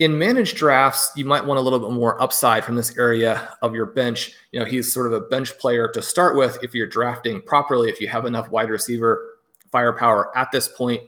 in 0.00 0.18
managed 0.18 0.56
drafts, 0.56 1.12
you 1.14 1.26
might 1.26 1.44
want 1.44 1.58
a 1.58 1.60
little 1.60 1.78
bit 1.78 1.90
more 1.90 2.20
upside 2.22 2.64
from 2.64 2.74
this 2.74 2.96
area 2.96 3.50
of 3.60 3.74
your 3.74 3.86
bench. 3.86 4.32
You 4.50 4.58
know, 4.58 4.66
he's 4.66 4.90
sort 4.92 5.06
of 5.06 5.12
a 5.12 5.20
bench 5.20 5.56
player 5.58 5.88
to 5.92 6.00
start 6.00 6.36
with 6.36 6.58
if 6.62 6.74
you're 6.74 6.86
drafting 6.86 7.42
properly, 7.42 7.90
if 7.90 8.00
you 8.00 8.08
have 8.08 8.24
enough 8.24 8.50
wide 8.50 8.70
receiver 8.70 9.36
firepower 9.70 10.36
at 10.36 10.50
this 10.50 10.68
point. 10.68 11.02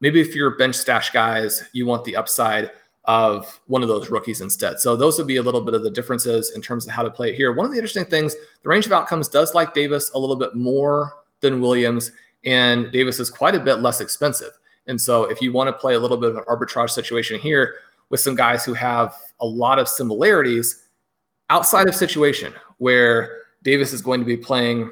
Maybe 0.00 0.22
if 0.22 0.34
you're 0.34 0.56
bench 0.56 0.74
stash 0.74 1.10
guys, 1.10 1.62
you 1.72 1.84
want 1.84 2.04
the 2.04 2.16
upside 2.16 2.70
of 3.04 3.60
one 3.66 3.82
of 3.82 3.88
those 3.88 4.10
rookies 4.10 4.40
instead. 4.40 4.80
So 4.80 4.96
those 4.96 5.18
would 5.18 5.26
be 5.26 5.36
a 5.36 5.42
little 5.42 5.60
bit 5.60 5.74
of 5.74 5.82
the 5.82 5.90
differences 5.90 6.52
in 6.54 6.62
terms 6.62 6.86
of 6.86 6.92
how 6.92 7.02
to 7.02 7.10
play 7.10 7.30
it 7.30 7.34
here. 7.34 7.52
One 7.52 7.66
of 7.66 7.72
the 7.72 7.78
interesting 7.78 8.06
things, 8.06 8.34
the 8.62 8.68
range 8.68 8.86
of 8.86 8.92
outcomes 8.92 9.28
does 9.28 9.54
like 9.54 9.74
Davis 9.74 10.10
a 10.14 10.18
little 10.18 10.36
bit 10.36 10.54
more 10.54 11.12
than 11.40 11.60
Williams, 11.60 12.10
and 12.44 12.90
Davis 12.90 13.20
is 13.20 13.28
quite 13.28 13.54
a 13.54 13.60
bit 13.60 13.80
less 13.80 14.00
expensive. 14.00 14.52
And 14.86 14.98
so 14.98 15.24
if 15.24 15.42
you 15.42 15.52
want 15.52 15.68
to 15.68 15.72
play 15.72 15.94
a 15.94 15.98
little 15.98 16.16
bit 16.16 16.30
of 16.30 16.36
an 16.36 16.44
arbitrage 16.44 16.90
situation 16.90 17.38
here, 17.38 17.76
with 18.10 18.20
some 18.20 18.34
guys 18.34 18.64
who 18.64 18.74
have 18.74 19.14
a 19.40 19.46
lot 19.46 19.78
of 19.78 19.88
similarities 19.88 20.84
outside 21.50 21.88
of 21.88 21.94
situation 21.94 22.52
where 22.78 23.42
Davis 23.62 23.92
is 23.92 24.02
going 24.02 24.20
to 24.20 24.26
be 24.26 24.36
playing 24.36 24.90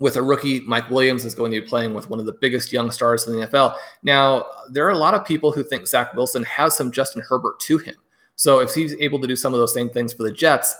with 0.00 0.16
a 0.16 0.22
rookie. 0.22 0.60
Mike 0.60 0.90
Williams 0.90 1.24
is 1.24 1.34
going 1.34 1.52
to 1.52 1.60
be 1.60 1.66
playing 1.66 1.94
with 1.94 2.10
one 2.10 2.18
of 2.18 2.26
the 2.26 2.32
biggest 2.40 2.72
young 2.72 2.90
stars 2.90 3.26
in 3.26 3.38
the 3.38 3.46
NFL. 3.46 3.76
Now, 4.02 4.46
there 4.70 4.86
are 4.86 4.90
a 4.90 4.98
lot 4.98 5.14
of 5.14 5.24
people 5.24 5.52
who 5.52 5.62
think 5.62 5.86
Zach 5.86 6.14
Wilson 6.14 6.42
has 6.44 6.76
some 6.76 6.90
Justin 6.90 7.22
Herbert 7.22 7.60
to 7.60 7.78
him. 7.78 7.94
So 8.36 8.58
if 8.60 8.74
he's 8.74 8.94
able 8.96 9.20
to 9.20 9.26
do 9.26 9.36
some 9.36 9.54
of 9.54 9.60
those 9.60 9.72
same 9.72 9.88
things 9.88 10.12
for 10.12 10.24
the 10.24 10.32
Jets, 10.32 10.74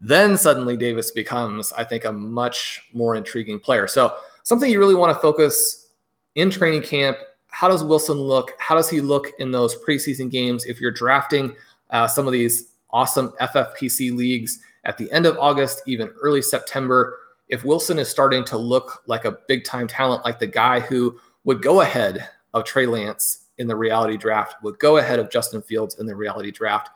then 0.00 0.36
suddenly 0.36 0.76
Davis 0.76 1.10
becomes, 1.10 1.72
I 1.72 1.84
think, 1.84 2.04
a 2.04 2.12
much 2.12 2.88
more 2.92 3.16
intriguing 3.16 3.58
player. 3.58 3.88
So 3.88 4.16
something 4.42 4.70
you 4.70 4.78
really 4.78 4.94
want 4.94 5.14
to 5.16 5.20
focus 5.20 5.88
in 6.34 6.50
training 6.50 6.82
camp 6.82 7.16
how 7.56 7.68
does 7.68 7.82
Wilson 7.82 8.18
look? 8.18 8.52
How 8.58 8.74
does 8.74 8.90
he 8.90 9.00
look 9.00 9.32
in 9.38 9.50
those 9.50 9.82
preseason 9.82 10.30
games? 10.30 10.66
If 10.66 10.78
you're 10.78 10.90
drafting 10.90 11.56
uh, 11.88 12.06
some 12.06 12.26
of 12.26 12.34
these 12.34 12.72
awesome 12.90 13.32
FFPC 13.40 14.14
leagues 14.14 14.58
at 14.84 14.98
the 14.98 15.10
end 15.10 15.24
of 15.24 15.38
August, 15.38 15.80
even 15.86 16.08
early 16.20 16.42
September, 16.42 17.18
if 17.48 17.64
Wilson 17.64 17.98
is 17.98 18.10
starting 18.10 18.44
to 18.44 18.58
look 18.58 19.02
like 19.06 19.24
a 19.24 19.38
big 19.48 19.64
time 19.64 19.88
talent, 19.88 20.22
like 20.22 20.38
the 20.38 20.46
guy 20.46 20.80
who 20.80 21.18
would 21.44 21.62
go 21.62 21.80
ahead 21.80 22.28
of 22.52 22.64
Trey 22.64 22.84
Lance 22.84 23.46
in 23.56 23.66
the 23.66 23.74
reality 23.74 24.18
draft, 24.18 24.62
would 24.62 24.78
go 24.78 24.98
ahead 24.98 25.18
of 25.18 25.30
Justin 25.30 25.62
Fields 25.62 25.98
in 25.98 26.04
the 26.04 26.14
reality 26.14 26.50
draft, 26.50 26.90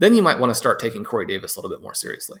then 0.00 0.16
you 0.16 0.22
might 0.22 0.40
want 0.40 0.50
to 0.50 0.56
start 0.56 0.80
taking 0.80 1.04
Corey 1.04 1.26
Davis 1.26 1.54
a 1.54 1.60
little 1.60 1.70
bit 1.70 1.84
more 1.84 1.94
seriously. 1.94 2.40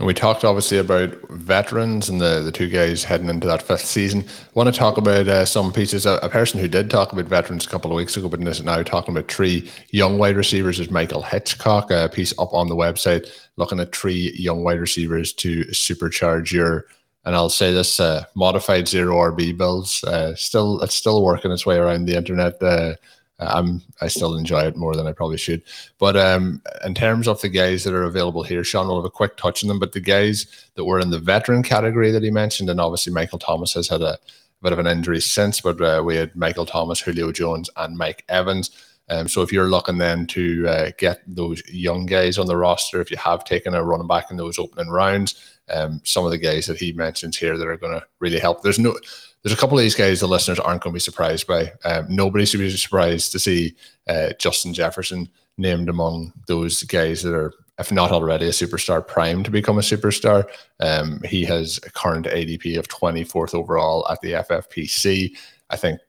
And 0.00 0.06
we 0.06 0.14
talked 0.14 0.46
obviously 0.46 0.78
about 0.78 1.10
veterans 1.28 2.08
and 2.08 2.22
the, 2.22 2.40
the 2.40 2.50
two 2.50 2.70
guys 2.70 3.04
heading 3.04 3.28
into 3.28 3.46
that 3.46 3.60
fifth 3.60 3.84
season. 3.84 4.24
I 4.26 4.50
want 4.54 4.72
to 4.72 4.78
talk 4.78 4.96
about 4.96 5.28
uh, 5.28 5.44
some 5.44 5.74
pieces. 5.74 6.06
A, 6.06 6.12
a, 6.22 6.28
person 6.30 6.58
who 6.58 6.68
did 6.68 6.88
talk 6.88 7.12
about 7.12 7.26
veterans 7.26 7.66
a 7.66 7.68
couple 7.68 7.90
of 7.90 7.96
weeks 7.98 8.16
ago, 8.16 8.26
but 8.26 8.40
is 8.40 8.62
now 8.62 8.82
talking 8.82 9.14
about 9.14 9.30
three 9.30 9.70
young 9.90 10.16
wide 10.16 10.38
receivers 10.38 10.80
is 10.80 10.90
Michael 10.90 11.20
Hitchcock. 11.20 11.90
A 11.90 12.08
piece 12.10 12.32
up 12.38 12.54
on 12.54 12.68
the 12.68 12.74
website 12.74 13.30
looking 13.58 13.78
at 13.78 13.94
three 13.94 14.32
young 14.38 14.64
wide 14.64 14.80
receivers 14.80 15.34
to 15.34 15.66
supercharge 15.66 16.50
your. 16.50 16.86
And 17.26 17.34
I'll 17.34 17.50
say 17.50 17.70
this: 17.70 18.00
uh, 18.00 18.24
modified 18.34 18.88
zero 18.88 19.16
RB 19.16 19.54
builds. 19.54 20.02
Uh, 20.02 20.34
still, 20.34 20.80
it's 20.80 20.94
still 20.94 21.22
working 21.22 21.52
its 21.52 21.66
way 21.66 21.76
around 21.76 22.06
the 22.06 22.16
internet 22.16 22.54
uh, 22.62 22.94
I'm 23.40 23.82
I 24.00 24.08
still 24.08 24.36
enjoy 24.36 24.62
it 24.62 24.76
more 24.76 24.94
than 24.94 25.06
I 25.06 25.12
probably 25.12 25.38
should. 25.38 25.62
But 25.98 26.16
um, 26.16 26.62
in 26.84 26.94
terms 26.94 27.26
of 27.26 27.40
the 27.40 27.48
guys 27.48 27.84
that 27.84 27.94
are 27.94 28.04
available 28.04 28.42
here, 28.42 28.64
Sean 28.64 28.88
will 28.88 28.96
have 28.96 29.04
a 29.04 29.10
quick 29.10 29.36
touch 29.36 29.64
on 29.64 29.68
them. 29.68 29.78
But 29.78 29.92
the 29.92 30.00
guys 30.00 30.46
that 30.74 30.84
were 30.84 31.00
in 31.00 31.10
the 31.10 31.18
veteran 31.18 31.62
category 31.62 32.10
that 32.10 32.22
he 32.22 32.30
mentioned, 32.30 32.70
and 32.70 32.80
obviously 32.80 33.12
Michael 33.12 33.38
Thomas 33.38 33.74
has 33.74 33.88
had 33.88 34.02
a, 34.02 34.18
bit 34.62 34.72
of 34.72 34.78
an 34.78 34.86
injury 34.86 35.20
since, 35.20 35.60
but 35.60 35.80
uh, 35.80 36.02
we 36.04 36.16
had 36.16 36.36
Michael 36.36 36.66
Thomas, 36.66 37.00
Julio 37.00 37.32
Jones, 37.32 37.70
and 37.76 37.96
Mike 37.96 38.24
Evans. 38.28 38.70
Um, 39.08 39.26
so 39.26 39.42
if 39.42 39.52
you're 39.52 39.70
looking 39.70 39.98
then 39.98 40.26
to 40.28 40.68
uh, 40.68 40.90
get 40.98 41.22
those 41.26 41.62
young 41.68 42.06
guys 42.06 42.38
on 42.38 42.46
the 42.46 42.56
roster, 42.56 43.00
if 43.00 43.10
you 43.10 43.16
have 43.16 43.44
taken 43.44 43.74
a 43.74 43.82
running 43.82 44.06
back 44.06 44.30
in 44.30 44.36
those 44.36 44.58
opening 44.58 44.90
rounds, 44.90 45.58
um, 45.68 46.00
some 46.04 46.24
of 46.24 46.30
the 46.30 46.38
guys 46.38 46.66
that 46.66 46.78
he 46.78 46.92
mentions 46.92 47.36
here 47.36 47.56
that 47.56 47.66
are 47.66 47.76
going 47.76 47.98
to 47.98 48.06
really 48.20 48.38
help. 48.38 48.62
There's 48.62 48.78
no 48.78 48.96
there's 49.42 49.52
a 49.52 49.56
couple 49.56 49.78
of 49.78 49.82
these 49.82 49.94
guys 49.94 50.20
the 50.20 50.28
listeners 50.28 50.60
aren't 50.60 50.82
going 50.82 50.92
to 50.92 50.96
be 50.96 51.00
surprised 51.00 51.46
by. 51.46 51.72
Um, 51.84 52.06
nobody 52.08 52.44
should 52.44 52.60
be 52.60 52.70
surprised 52.76 53.32
to 53.32 53.38
see 53.38 53.74
uh, 54.08 54.30
Justin 54.38 54.74
Jefferson 54.74 55.28
named 55.56 55.88
among 55.88 56.32
those 56.46 56.82
guys 56.82 57.22
that 57.22 57.34
are, 57.34 57.52
if 57.78 57.90
not 57.90 58.12
already, 58.12 58.46
a 58.46 58.50
superstar 58.50 59.06
prime 59.06 59.42
to 59.42 59.50
become 59.50 59.78
a 59.78 59.82
superstar. 59.82 60.44
Um, 60.80 61.20
he 61.24 61.44
has 61.44 61.78
a 61.84 61.90
current 61.90 62.26
ADP 62.26 62.78
of 62.78 62.88
24th 62.88 63.54
overall 63.54 64.06
at 64.10 64.20
the 64.20 64.32
FFPC. 64.32 65.36
I 65.70 65.76
think 65.76 66.00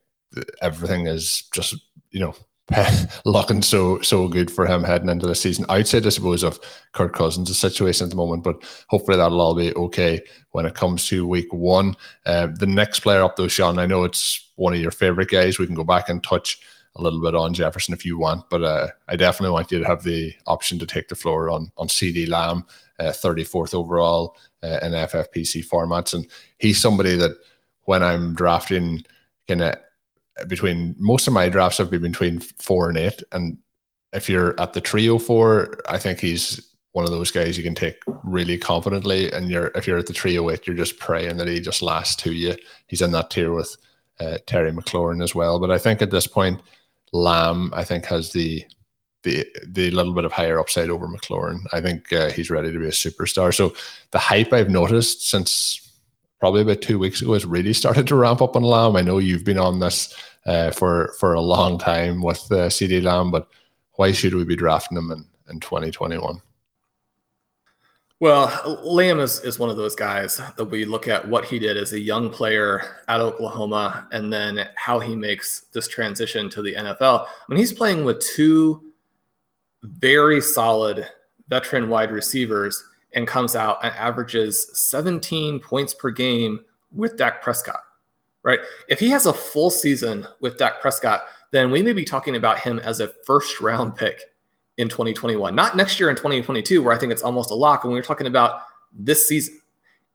everything 0.61 1.07
is 1.07 1.43
just, 1.53 1.75
you 2.11 2.19
know, 2.19 2.35
looking 3.25 3.61
so 3.61 3.99
so 4.01 4.27
good 4.27 4.49
for 4.49 4.65
him 4.65 4.83
heading 4.83 5.09
into 5.09 5.27
the 5.27 5.35
season. 5.35 5.65
Outside, 5.69 6.05
I 6.05 6.09
suppose, 6.09 6.43
of 6.43 6.59
Kirk 6.93 7.13
Cousins' 7.13 7.57
situation 7.57 8.05
at 8.05 8.09
the 8.09 8.15
moment, 8.15 8.43
but 8.43 8.63
hopefully 8.87 9.17
that'll 9.17 9.41
all 9.41 9.55
be 9.55 9.73
okay 9.75 10.21
when 10.51 10.65
it 10.65 10.75
comes 10.75 11.07
to 11.07 11.27
week 11.27 11.51
one. 11.51 11.95
Uh, 12.25 12.47
the 12.53 12.67
next 12.67 13.01
player 13.01 13.23
up, 13.23 13.35
though, 13.35 13.47
Sean, 13.47 13.79
I 13.79 13.85
know 13.85 14.03
it's 14.03 14.51
one 14.55 14.73
of 14.73 14.79
your 14.79 14.91
favorite 14.91 15.29
guys. 15.29 15.59
We 15.59 15.65
can 15.65 15.75
go 15.75 15.83
back 15.83 16.09
and 16.09 16.23
touch 16.23 16.59
a 16.95 17.01
little 17.01 17.21
bit 17.21 17.35
on 17.35 17.53
Jefferson 17.53 17.93
if 17.93 18.05
you 18.05 18.17
want, 18.17 18.49
but 18.49 18.63
uh, 18.63 18.87
I 19.07 19.15
definitely 19.15 19.53
want 19.53 19.71
you 19.71 19.79
to 19.79 19.87
have 19.87 20.03
the 20.03 20.33
option 20.47 20.79
to 20.79 20.85
take 20.85 21.07
the 21.07 21.15
floor 21.15 21.49
on 21.49 21.71
on 21.77 21.87
CeeDee 21.87 22.29
Lamb, 22.29 22.65
uh, 22.99 23.11
34th 23.11 23.73
overall 23.73 24.37
uh, 24.63 24.79
in 24.81 24.93
FFPC 24.93 25.67
formats, 25.67 26.13
and 26.13 26.27
he's 26.57 26.79
somebody 26.79 27.15
that 27.15 27.37
when 27.83 28.03
I'm 28.03 28.33
drafting 28.33 29.03
kind 29.47 29.63
of 29.63 29.75
between 30.47 30.95
most 30.97 31.27
of 31.27 31.33
my 31.33 31.49
drafts 31.49 31.77
have 31.77 31.89
been 31.89 32.01
between 32.01 32.39
four 32.39 32.89
and 32.89 32.97
eight. 32.97 33.23
And 33.31 33.57
if 34.13 34.29
you're 34.29 34.59
at 34.59 34.73
the 34.73 34.81
trio 34.81 35.17
four, 35.17 35.77
I 35.89 35.97
think 35.97 36.19
he's 36.19 36.67
one 36.93 37.05
of 37.05 37.11
those 37.11 37.31
guys 37.31 37.57
you 37.57 37.63
can 37.63 37.75
take 37.75 37.97
really 38.23 38.57
confidently. 38.57 39.31
And 39.31 39.49
you're 39.49 39.71
if 39.75 39.87
you're 39.87 39.99
at 39.99 40.07
the 40.07 40.13
trio 40.13 40.49
eight, 40.49 40.67
you're 40.67 40.75
just 40.75 40.99
praying 40.99 41.37
that 41.37 41.47
he 41.47 41.59
just 41.59 41.81
lasts 41.81 42.15
to 42.23 42.33
you. 42.33 42.55
He's 42.87 43.01
in 43.01 43.11
that 43.11 43.29
tier 43.29 43.53
with 43.53 43.75
uh, 44.19 44.37
Terry 44.45 44.71
McLaurin 44.71 45.23
as 45.23 45.33
well. 45.33 45.59
But 45.59 45.71
I 45.71 45.77
think 45.77 46.01
at 46.01 46.11
this 46.11 46.27
point, 46.27 46.61
Lamb 47.13 47.71
I 47.73 47.83
think 47.83 48.05
has 48.05 48.31
the 48.31 48.65
the 49.23 49.45
the 49.67 49.91
little 49.91 50.13
bit 50.13 50.25
of 50.25 50.31
higher 50.31 50.59
upside 50.59 50.89
over 50.89 51.07
McLaurin. 51.07 51.61
I 51.71 51.81
think 51.81 52.11
uh, 52.11 52.31
he's 52.31 52.49
ready 52.49 52.71
to 52.71 52.79
be 52.79 52.87
a 52.87 52.91
superstar. 52.91 53.53
So 53.53 53.73
the 54.11 54.19
hype 54.19 54.51
I've 54.53 54.69
noticed 54.69 55.29
since 55.29 55.90
probably 56.41 56.63
about 56.63 56.81
two 56.81 56.97
weeks 56.97 57.21
ago 57.21 57.33
has 57.33 57.45
really 57.45 57.71
started 57.71 58.07
to 58.07 58.15
ramp 58.15 58.41
up 58.41 58.55
on 58.55 58.63
Lamb. 58.63 58.97
I 58.97 59.01
know 59.01 59.19
you've 59.19 59.45
been 59.45 59.59
on 59.59 59.79
this 59.79 60.13
uh, 60.45 60.71
for 60.71 61.13
for 61.19 61.35
a 61.35 61.39
long 61.39 61.77
time 61.77 62.21
with 62.21 62.51
uh, 62.51 62.67
CeeDee 62.67 63.03
Lamb, 63.03 63.31
but 63.31 63.47
why 63.93 64.11
should 64.11 64.33
we 64.33 64.43
be 64.43 64.55
drafting 64.55 64.97
him 64.97 65.11
in, 65.11 65.23
in 65.49 65.59
2021? 65.59 66.41
Well, 68.19 68.79
Lamb 68.83 69.19
is, 69.19 69.39
is 69.39 69.57
one 69.57 69.69
of 69.69 69.77
those 69.77 69.95
guys 69.95 70.39
that 70.55 70.65
we 70.65 70.85
look 70.85 71.07
at 71.07 71.27
what 71.27 71.45
he 71.45 71.57
did 71.57 71.77
as 71.77 71.93
a 71.93 71.99
young 71.99 72.29
player 72.29 72.97
at 73.07 73.19
Oklahoma 73.19 74.07
and 74.11 74.31
then 74.31 74.67
how 74.75 74.99
he 74.99 75.15
makes 75.15 75.61
this 75.73 75.87
transition 75.87 76.49
to 76.51 76.61
the 76.61 76.75
NFL. 76.75 77.25
I 77.25 77.27
mean, 77.49 77.57
he's 77.57 77.73
playing 77.73 78.05
with 78.05 78.19
two 78.19 78.91
very 79.83 80.39
solid 80.39 81.07
veteran 81.49 81.89
wide 81.89 82.11
receivers 82.11 82.83
and 83.13 83.27
comes 83.27 83.55
out 83.55 83.83
and 83.83 83.93
averages 83.95 84.69
17 84.73 85.59
points 85.59 85.93
per 85.93 86.11
game 86.11 86.61
with 86.91 87.17
Dak 87.17 87.41
Prescott 87.41 87.81
right? 88.43 88.59
If 88.87 88.99
he 88.99 89.09
has 89.09 89.25
a 89.25 89.33
full 89.33 89.69
season 89.69 90.27
with 90.39 90.57
Dak 90.57 90.81
Prescott, 90.81 91.23
then 91.51 91.71
we 91.71 91.81
may 91.81 91.93
be 91.93 92.05
talking 92.05 92.35
about 92.35 92.59
him 92.59 92.79
as 92.79 92.99
a 92.99 93.09
first 93.25 93.61
round 93.61 93.95
pick 93.95 94.21
in 94.77 94.89
2021, 94.89 95.53
not 95.53 95.75
next 95.75 95.99
year 95.99 96.09
in 96.09 96.15
2022, 96.15 96.81
where 96.81 96.93
I 96.93 96.97
think 96.97 97.11
it's 97.11 97.21
almost 97.21 97.51
a 97.51 97.55
lock. 97.55 97.83
And 97.83 97.93
we 97.93 97.99
are 97.99 98.03
talking 98.03 98.27
about 98.27 98.61
this 98.93 99.27
season. 99.27 99.59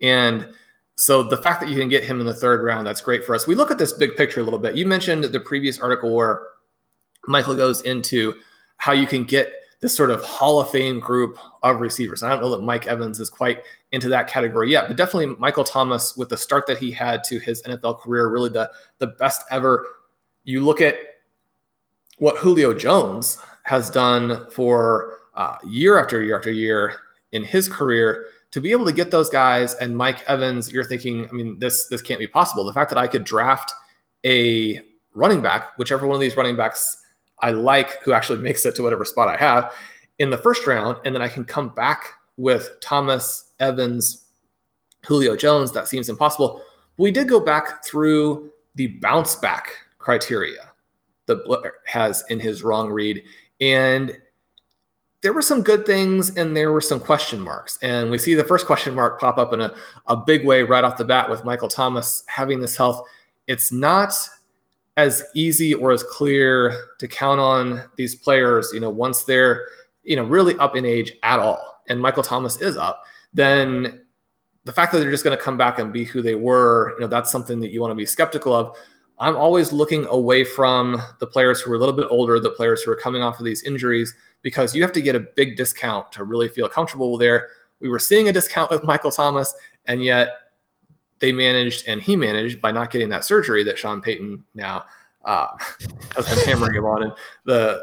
And 0.00 0.48
so 0.96 1.22
the 1.22 1.36
fact 1.36 1.60
that 1.60 1.68
you 1.68 1.78
can 1.78 1.88
get 1.88 2.04
him 2.04 2.20
in 2.20 2.26
the 2.26 2.34
third 2.34 2.64
round, 2.64 2.86
that's 2.86 3.00
great 3.00 3.24
for 3.24 3.34
us. 3.34 3.46
We 3.46 3.54
look 3.54 3.70
at 3.70 3.78
this 3.78 3.92
big 3.92 4.16
picture 4.16 4.40
a 4.40 4.44
little 4.44 4.58
bit. 4.58 4.76
You 4.76 4.86
mentioned 4.86 5.24
the 5.24 5.40
previous 5.40 5.78
article 5.78 6.14
where 6.14 6.42
Michael 7.26 7.54
goes 7.54 7.82
into 7.82 8.34
how 8.78 8.92
you 8.92 9.06
can 9.06 9.24
get 9.24 9.52
this 9.80 9.94
sort 9.94 10.10
of 10.10 10.22
Hall 10.22 10.60
of 10.60 10.70
Fame 10.70 11.00
group 11.00 11.38
of 11.62 11.80
receivers. 11.80 12.22
I 12.22 12.30
don't 12.30 12.40
know 12.40 12.50
that 12.50 12.62
Mike 12.62 12.86
Evans 12.86 13.20
is 13.20 13.28
quite 13.28 13.62
into 13.92 14.08
that 14.08 14.28
category 14.28 14.70
yet, 14.70 14.88
but 14.88 14.96
definitely 14.96 15.36
Michael 15.38 15.64
Thomas 15.64 16.16
with 16.16 16.28
the 16.28 16.36
start 16.36 16.66
that 16.66 16.78
he 16.78 16.90
had 16.90 17.22
to 17.24 17.38
his 17.38 17.62
NFL 17.62 18.00
career, 18.00 18.28
really 18.28 18.50
the 18.50 18.70
the 18.98 19.08
best 19.08 19.42
ever. 19.50 19.86
You 20.44 20.64
look 20.64 20.80
at 20.80 20.96
what 22.18 22.38
Julio 22.38 22.72
Jones 22.72 23.38
has 23.64 23.90
done 23.90 24.48
for 24.50 25.18
uh, 25.34 25.56
year 25.66 25.98
after 25.98 26.22
year 26.22 26.36
after 26.36 26.50
year 26.50 26.96
in 27.32 27.44
his 27.44 27.68
career 27.68 28.26
to 28.52 28.60
be 28.60 28.72
able 28.72 28.86
to 28.86 28.92
get 28.92 29.10
those 29.10 29.28
guys 29.28 29.74
and 29.74 29.94
Mike 29.94 30.22
Evans, 30.28 30.72
you're 30.72 30.84
thinking, 30.84 31.28
I 31.28 31.32
mean, 31.32 31.58
this 31.58 31.88
this 31.88 32.00
can't 32.00 32.20
be 32.20 32.26
possible. 32.26 32.64
The 32.64 32.72
fact 32.72 32.88
that 32.90 32.98
I 32.98 33.06
could 33.06 33.24
draft 33.24 33.72
a 34.24 34.80
running 35.14 35.42
back, 35.42 35.76
whichever 35.76 36.06
one 36.06 36.14
of 36.14 36.20
these 36.20 36.36
running 36.36 36.56
backs 36.56 37.02
I 37.40 37.50
like, 37.50 38.02
who 38.02 38.12
actually 38.12 38.38
makes 38.38 38.64
it 38.64 38.74
to 38.76 38.82
whatever 38.82 39.04
spot 39.04 39.28
I 39.28 39.36
have 39.36 39.72
in 40.18 40.30
the 40.30 40.38
first 40.38 40.66
round, 40.66 40.98
and 41.04 41.14
then 41.14 41.22
I 41.22 41.28
can 41.28 41.44
come 41.44 41.68
back 41.70 42.14
with 42.36 42.70
Thomas 42.80 43.52
Evans, 43.60 44.26
Julio 45.06 45.36
Jones. 45.36 45.72
That 45.72 45.88
seems 45.88 46.08
impossible. 46.08 46.62
We 46.96 47.10
did 47.10 47.28
go 47.28 47.40
back 47.40 47.84
through 47.84 48.50
the 48.74 48.88
bounce 48.98 49.36
back 49.36 49.70
criteria 49.98 50.70
that 51.26 51.44
Blair 51.44 51.74
has 51.86 52.24
in 52.30 52.40
his 52.40 52.62
wrong 52.62 52.90
read, 52.90 53.22
and 53.60 54.16
there 55.22 55.32
were 55.32 55.42
some 55.42 55.62
good 55.62 55.84
things 55.86 56.36
and 56.36 56.56
there 56.56 56.70
were 56.70 56.80
some 56.80 57.00
question 57.00 57.40
marks. 57.40 57.78
And 57.82 58.10
we 58.10 58.18
see 58.18 58.34
the 58.34 58.44
first 58.44 58.64
question 58.64 58.94
mark 58.94 59.18
pop 59.18 59.38
up 59.38 59.52
in 59.52 59.60
a, 59.60 59.74
a 60.06 60.16
big 60.16 60.46
way 60.46 60.62
right 60.62 60.84
off 60.84 60.98
the 60.98 61.04
bat 61.04 61.28
with 61.28 61.44
Michael 61.44 61.68
Thomas 61.68 62.22
having 62.26 62.60
this 62.60 62.76
health. 62.76 63.08
It's 63.48 63.72
not 63.72 64.12
as 64.96 65.22
easy 65.34 65.74
or 65.74 65.92
as 65.92 66.02
clear 66.02 66.88
to 66.98 67.06
count 67.06 67.38
on 67.38 67.82
these 67.96 68.14
players, 68.14 68.70
you 68.72 68.80
know, 68.80 68.90
once 68.90 69.24
they're, 69.24 69.66
you 70.02 70.16
know, 70.16 70.24
really 70.24 70.56
up 70.56 70.74
in 70.74 70.86
age 70.86 71.12
at 71.22 71.38
all. 71.38 71.82
And 71.88 72.00
Michael 72.00 72.22
Thomas 72.22 72.60
is 72.60 72.76
up, 72.76 73.04
then 73.34 74.00
the 74.64 74.72
fact 74.72 74.92
that 74.92 74.98
they're 74.98 75.10
just 75.10 75.22
going 75.22 75.36
to 75.36 75.42
come 75.42 75.56
back 75.56 75.78
and 75.78 75.92
be 75.92 76.04
who 76.04 76.22
they 76.22 76.34
were, 76.34 76.94
you 76.94 77.00
know, 77.00 77.06
that's 77.06 77.30
something 77.30 77.60
that 77.60 77.70
you 77.70 77.80
want 77.80 77.90
to 77.92 77.96
be 77.96 78.06
skeptical 78.06 78.54
of. 78.54 78.76
I'm 79.18 79.36
always 79.36 79.72
looking 79.72 80.06
away 80.06 80.44
from 80.44 81.00
the 81.20 81.26
players 81.26 81.60
who 81.60 81.72
are 81.72 81.76
a 81.76 81.78
little 81.78 81.94
bit 81.94 82.08
older, 82.10 82.40
the 82.40 82.50
players 82.50 82.82
who 82.82 82.90
are 82.90 82.96
coming 82.96 83.22
off 83.22 83.38
of 83.38 83.44
these 83.44 83.62
injuries, 83.62 84.14
because 84.42 84.74
you 84.74 84.82
have 84.82 84.92
to 84.92 85.00
get 85.00 85.14
a 85.14 85.20
big 85.20 85.56
discount 85.56 86.10
to 86.12 86.24
really 86.24 86.48
feel 86.48 86.68
comfortable 86.68 87.16
there. 87.16 87.48
We 87.80 87.88
were 87.88 87.98
seeing 87.98 88.28
a 88.28 88.32
discount 88.32 88.70
with 88.70 88.84
Michael 88.84 89.10
Thomas, 89.10 89.54
and 89.86 90.02
yet 90.02 90.30
they 91.20 91.32
managed 91.32 91.86
and 91.86 92.00
he 92.00 92.16
managed 92.16 92.60
by 92.60 92.70
not 92.70 92.90
getting 92.90 93.08
that 93.10 93.24
surgery 93.24 93.62
that 93.64 93.78
Sean 93.78 94.00
Payton 94.00 94.44
now 94.54 94.84
uh, 95.24 95.48
has 96.16 96.28
been 96.28 96.46
hammering 96.46 96.74
him 96.74 96.84
on. 96.84 97.02
And 97.04 97.12
the 97.44 97.82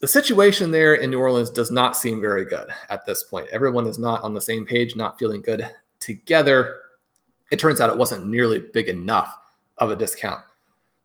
the 0.00 0.08
situation 0.08 0.70
there 0.70 0.94
in 0.94 1.10
New 1.10 1.18
Orleans 1.18 1.50
does 1.50 1.70
not 1.70 1.96
seem 1.96 2.20
very 2.20 2.44
good 2.44 2.68
at 2.90 3.06
this 3.06 3.22
point. 3.22 3.48
Everyone 3.50 3.86
is 3.86 3.98
not 3.98 4.22
on 4.22 4.34
the 4.34 4.40
same 4.40 4.66
page, 4.66 4.94
not 4.94 5.18
feeling 5.18 5.40
good 5.40 5.68
together. 6.00 6.80
It 7.50 7.58
turns 7.58 7.80
out 7.80 7.88
it 7.88 7.96
wasn't 7.96 8.26
nearly 8.26 8.60
big 8.60 8.88
enough 8.88 9.38
of 9.78 9.90
a 9.90 9.96
discount. 9.96 10.42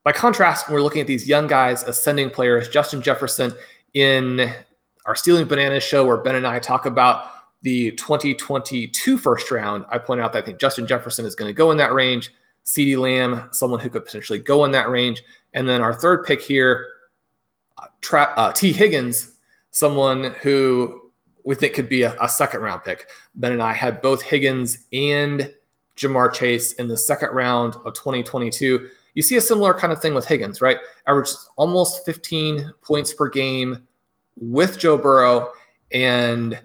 By 0.04 0.12
contrast, 0.12 0.70
we're 0.70 0.82
looking 0.82 1.02
at 1.02 1.08
these 1.08 1.28
young 1.28 1.48
guys, 1.48 1.84
ascending 1.84 2.32
players, 2.32 2.68
Justin 2.68 3.02
Jefferson 3.02 3.54
in 3.94 4.52
our 5.06 5.16
Stealing 5.16 5.48
Bananas 5.48 5.84
show, 5.84 6.06
where 6.06 6.18
Ben 6.18 6.36
and 6.36 6.48
I 6.48 6.60
talk 6.60 6.86
about 6.86 7.30
the 7.62 7.92
2022 7.92 9.18
first 9.18 9.52
round, 9.52 9.86
I 9.90 9.98
point 9.98 10.22
out 10.22 10.34
that 10.34 10.44
I 10.44 10.46
think 10.46 10.60
Justin 10.60 10.88
Jefferson 10.88 11.26
is 11.26 11.36
going 11.36 11.50
to 11.50 11.54
go 11.54 11.72
in 11.72 11.78
that 11.78 11.94
range. 11.94 12.34
CeeDee 12.66 12.98
Lamb, 12.98 13.50
someone 13.52 13.80
who 13.80 13.90
could 13.90 14.06
potentially 14.06 14.40
go 14.40 14.66
in 14.66 14.72
that 14.72 14.90
range. 14.90 15.24
And 15.54 15.68
then 15.68 15.82
our 15.82 15.94
third 15.94 16.26
pick 16.26 16.42
here, 16.42 16.88
uh, 17.78 18.16
uh, 18.16 18.52
Tee 18.54 18.72
Higgins, 18.72 19.34
someone 19.72 20.36
who 20.42 21.12
we 21.44 21.56
think 21.56 21.74
could 21.74 21.90
be 21.90 22.04
a, 22.04 22.16
a, 22.22 22.30
second 22.30 22.62
round 22.62 22.84
pick. 22.84 23.08
Ben 23.36 23.52
and 23.52 23.64
I 23.64 23.74
had 23.74 24.02
both 24.02 24.22
Higgins 24.22 24.86
and 24.94 25.52
Ja'Marr 25.98 26.32
Chase 26.34 26.74
in 26.74 26.88
the 26.88 26.98
second 26.98 27.30
round 27.30 27.76
of 27.86 27.94
2022. 27.94 28.90
You 29.14 29.22
see 29.22 29.38
a 29.38 29.42
similar 29.42 29.74
kind 29.74 29.92
of 29.92 30.02
thing 30.02 30.14
with 30.14 30.28
Higgins, 30.28 30.62
right? 30.62 30.78
Averaged 31.08 31.36
almost 31.58 32.06
15 32.06 32.72
points 32.82 33.14
per 33.14 33.28
game 33.28 33.88
with 34.40 34.78
Joe 34.78 34.98
Burrow. 34.98 35.52
And 35.92 36.60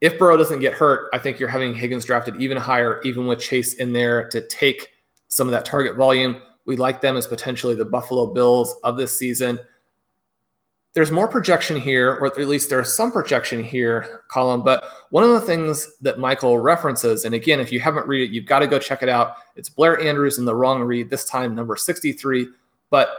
if 0.00 0.18
Burrow 0.18 0.36
doesn't 0.36 0.60
get 0.60 0.74
hurt, 0.74 1.08
I 1.12 1.18
think 1.18 1.40
you're 1.40 1.48
having 1.48 1.74
Higgins 1.74 2.04
drafted 2.04 2.40
even 2.40 2.56
higher, 2.56 3.00
even 3.02 3.26
with 3.26 3.40
Chase 3.40 3.74
in 3.74 3.92
there 3.92 4.28
to 4.28 4.40
take 4.46 4.90
some 5.28 5.48
of 5.48 5.52
that 5.52 5.64
target 5.64 5.96
volume. 5.96 6.40
We 6.66 6.76
like 6.76 7.00
them 7.00 7.16
as 7.16 7.26
potentially 7.26 7.74
the 7.74 7.84
Buffalo 7.84 8.26
Bills 8.26 8.76
of 8.84 8.96
this 8.96 9.16
season. 9.16 9.58
There's 10.94 11.10
more 11.10 11.28
projection 11.28 11.78
here, 11.80 12.14
or 12.14 12.26
at 12.26 12.38
least 12.38 12.70
there's 12.70 12.92
some 12.92 13.12
projection 13.12 13.62
here, 13.62 14.22
Colm. 14.30 14.64
But 14.64 14.84
one 15.10 15.24
of 15.24 15.30
the 15.30 15.40
things 15.40 15.88
that 16.00 16.18
Michael 16.18 16.58
references, 16.58 17.24
and 17.24 17.34
again, 17.34 17.60
if 17.60 17.72
you 17.72 17.80
haven't 17.80 18.06
read 18.06 18.28
it, 18.28 18.32
you've 18.32 18.46
got 18.46 18.60
to 18.60 18.66
go 18.66 18.78
check 18.78 19.02
it 19.02 19.08
out. 19.08 19.34
It's 19.56 19.68
Blair 19.68 20.00
Andrews 20.00 20.38
in 20.38 20.44
the 20.44 20.54
wrong 20.54 20.82
read, 20.82 21.10
this 21.10 21.24
time 21.24 21.54
number 21.54 21.76
63. 21.76 22.48
But 22.90 23.10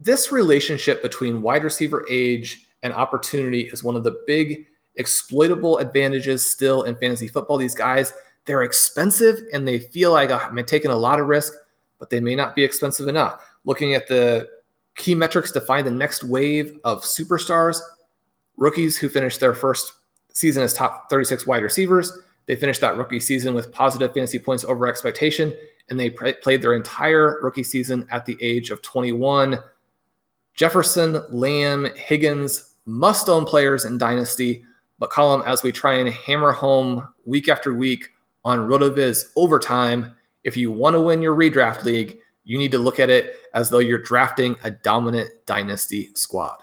this 0.00 0.30
relationship 0.30 1.02
between 1.02 1.42
wide 1.42 1.64
receiver 1.64 2.06
age 2.10 2.66
and 2.82 2.92
opportunity 2.92 3.62
is 3.62 3.82
one 3.82 3.96
of 3.96 4.04
the 4.04 4.22
big 4.26 4.66
exploitable 4.96 5.78
advantages 5.78 6.50
still 6.50 6.84
in 6.84 6.96
fantasy 6.96 7.28
football. 7.28 7.56
These 7.56 7.74
guys, 7.74 8.12
they're 8.44 8.62
expensive 8.62 9.40
and 9.52 9.66
they 9.66 9.78
feel 9.78 10.12
like 10.12 10.30
uh, 10.30 10.38
oh, 10.42 10.46
I'm 10.46 10.64
taking 10.64 10.90
a 10.90 10.96
lot 10.96 11.20
of 11.20 11.26
risk, 11.26 11.52
but 11.98 12.10
they 12.10 12.20
may 12.20 12.34
not 12.34 12.54
be 12.54 12.62
expensive 12.62 13.08
enough. 13.08 13.42
Looking 13.64 13.94
at 13.94 14.06
the 14.06 14.48
key 14.96 15.14
metrics 15.14 15.50
to 15.52 15.60
find 15.60 15.86
the 15.86 15.90
next 15.90 16.24
wave 16.24 16.78
of 16.84 17.02
superstars, 17.02 17.78
rookies 18.56 18.96
who 18.96 19.08
finished 19.08 19.40
their 19.40 19.54
first 19.54 19.92
season 20.32 20.62
as 20.62 20.74
top 20.74 21.08
36 21.10 21.46
wide 21.46 21.62
receivers. 21.62 22.16
They 22.46 22.56
finished 22.56 22.80
that 22.82 22.96
rookie 22.96 23.20
season 23.20 23.54
with 23.54 23.72
positive 23.72 24.12
fantasy 24.12 24.38
points 24.38 24.64
over 24.64 24.86
expectation, 24.86 25.54
and 25.88 25.98
they 25.98 26.10
played 26.10 26.62
their 26.62 26.74
entire 26.74 27.40
rookie 27.42 27.62
season 27.62 28.06
at 28.10 28.26
the 28.26 28.36
age 28.40 28.70
of 28.70 28.82
21. 28.82 29.58
Jefferson, 30.54 31.22
Lamb, 31.30 31.88
Higgins, 31.96 32.74
must 32.86 33.28
own 33.28 33.44
players 33.44 33.86
in 33.86 33.98
Dynasty 33.98 34.64
but 34.98 35.10
Colm, 35.10 35.44
as 35.46 35.62
we 35.62 35.72
try 35.72 35.94
and 35.94 36.08
hammer 36.08 36.52
home 36.52 37.08
week 37.24 37.48
after 37.48 37.74
week 37.74 38.10
on 38.44 38.60
RotoViz 38.60 39.30
overtime, 39.36 40.14
if 40.44 40.56
you 40.56 40.70
want 40.70 40.94
to 40.94 41.00
win 41.00 41.22
your 41.22 41.34
redraft 41.34 41.84
league, 41.84 42.18
you 42.44 42.58
need 42.58 42.72
to 42.72 42.78
look 42.78 43.00
at 43.00 43.10
it 43.10 43.36
as 43.54 43.70
though 43.70 43.78
you're 43.78 43.98
drafting 43.98 44.56
a 44.64 44.70
dominant 44.70 45.30
dynasty 45.46 46.10
squad. 46.14 46.58